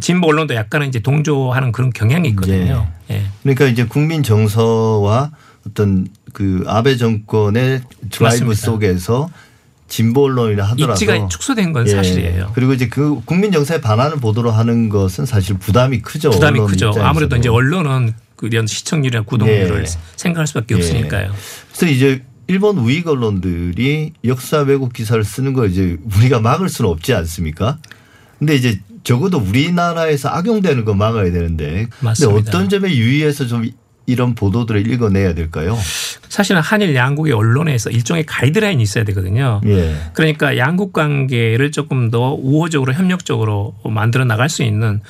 [0.00, 2.88] 진보 언론도 약간은 이제 동조하는 그런 경향이 있거든요.
[3.10, 3.24] 예.
[3.42, 5.32] 그러니까 이제 국민 정서와
[5.66, 8.54] 어떤 그 아베 정권의 드라이브 맞습니다.
[8.54, 9.30] 속에서
[9.90, 11.90] 진보 언론이라 하더라도 입지가 축소된 건 예.
[11.90, 12.52] 사실이에요.
[12.54, 16.30] 그리고 이제 그 국민 정서에 반하는 보도를 하는 것은 사실 부담이 크죠.
[16.30, 16.86] 부담이 크죠.
[16.86, 17.04] 입장에서도.
[17.04, 19.84] 아무래도 이제 언론은 그 이런 시청률이나 구독률을 예.
[20.16, 20.78] 생각할 수밖에 예.
[20.78, 21.32] 없으니까요.
[21.68, 27.12] 그래서 이제 일본 우익 언론들이 역사 왜곡 기사를 쓰는 걸 이제 우리가 막을 수는 없지
[27.12, 27.78] 않습니까?
[28.38, 32.34] 근데 이제 적어도 우리나라에서 악용되는 거 막아야 되는데 맞습니다.
[32.34, 33.68] 근데 어떤 점에 유의해서 좀
[34.10, 35.78] 이런 보도들을 읽어내야 될까요?
[36.28, 39.60] 사실은 한일 양국의 언론에서 일종의 가이드라인이 있어야 되거든요.
[39.66, 39.94] 예.
[40.12, 45.00] 그러니까 양국 관계를 조금 더 우호적으로 협력적으로 만들어 나갈 수 있는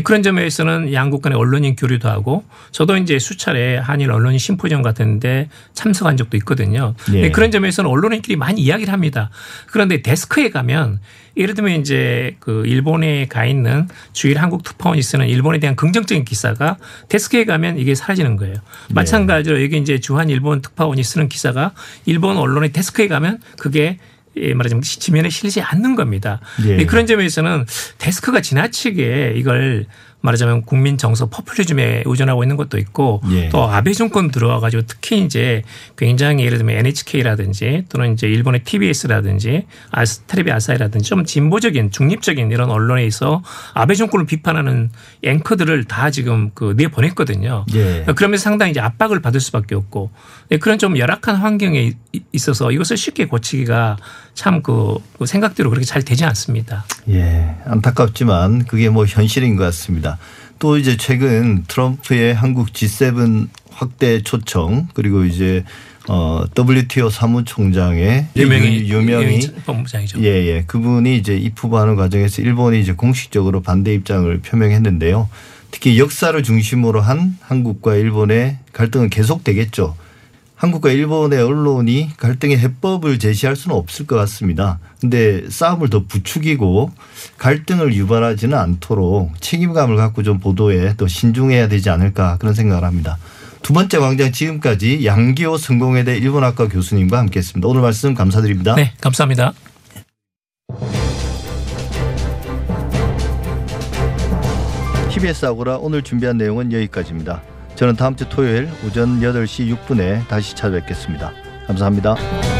[0.00, 6.16] 그런 점에서는 양국 간의 언론인 교류도 하고 저도 이제 수차례 한일 언론인 심포지엄 같은데 참석한
[6.16, 6.94] 적도 있거든요.
[7.04, 7.30] 근데 예.
[7.30, 9.30] 그런 점에서는 언론인끼리 많이 이야기를 합니다.
[9.66, 11.00] 그런데 데스크에 가면
[11.36, 16.78] 예를 들면 이제 그 일본에 가 있는 주일 한국 특파원이 쓰는 일본에 대한 긍정적인 기사가
[17.08, 18.56] 데스크에 가면 이게 사라지는 거예요.
[18.94, 21.72] 마찬가지로 여기 이제 주한 일본 특파원이 쓰는 기사가
[22.06, 23.98] 일본 언론의 데스크에 가면 그게 예,
[24.54, 26.40] 말하자면 지면에 실리지 않는 겁니다.
[26.62, 26.68] 예.
[26.68, 27.66] 근데 그런 점에서는
[27.98, 29.86] 데스크가 지나치게 이걸
[30.26, 33.48] 말하자면 국민 정서 포퓰리즘에 의존하고 있는 것도 있고 예.
[33.48, 35.62] 또 아베 정권 들어와 가지고 특히 이제
[35.96, 42.70] 굉장히 예를 들면 NHK라든지 또는 이제 일본의 TBS라든지 아스, 테레비 아사히라든지 좀 진보적인 중립적인 이런
[42.70, 44.90] 언론에서 아베 정권을 비판하는
[45.24, 47.64] 앵커들을 다 지금 그 내보냈거든요.
[47.74, 48.04] 예.
[48.14, 50.10] 그러면서 상당히 이제 압박을 받을 수밖에 없고
[50.50, 53.96] 네, 그런 좀 열악한 환경에 이- 있어서 이것을 쉽게 고치기가
[54.34, 56.84] 참 그 생각대로 그렇게 잘 되지 않습니다.
[57.08, 60.15] 예, 안타깝지만 그게 뭐 현실인 것 같습니다.
[60.58, 65.64] 또 이제 최근 트럼프의 한국 G7 확대 초청 그리고 이제
[66.08, 70.20] 어 WTO 사무총장의 유명히 유- 유명히 법무장이죠.
[70.22, 70.64] 예, 예.
[70.66, 75.28] 그분이 이제 입후보하는 과정에서 일본이 이제 공식적으로 반대 입장을 표명했는데요.
[75.72, 79.96] 특히 역사를 중심으로 한 한국과 일본의 갈등은 계속되겠죠.
[80.56, 84.78] 한국과 일본의 언론이 갈등의 해법을 제시할 수는 없을 것 같습니다.
[85.00, 86.90] 근데 싸움을 더 부추기고
[87.36, 93.18] 갈등을 유발하지는 않도록 책임감을 갖고 좀 보도에 더 신중해야 되지 않을까 그런 생각을 합니다.
[93.60, 97.68] 두 번째 광장 지금까지 양기호 성공회대 일본학과 교수님과 함께했습니다.
[97.68, 98.76] 오늘 말씀 감사드립니다.
[98.76, 99.52] 네, 감사합니다.
[105.10, 107.42] TBS 아고라 오늘 준비한 내용은 여기까지입니다.
[107.76, 111.32] 저는 다음 주 토요일 오전 8시 6분에 다시 찾아뵙겠습니다.
[111.66, 112.55] 감사합니다.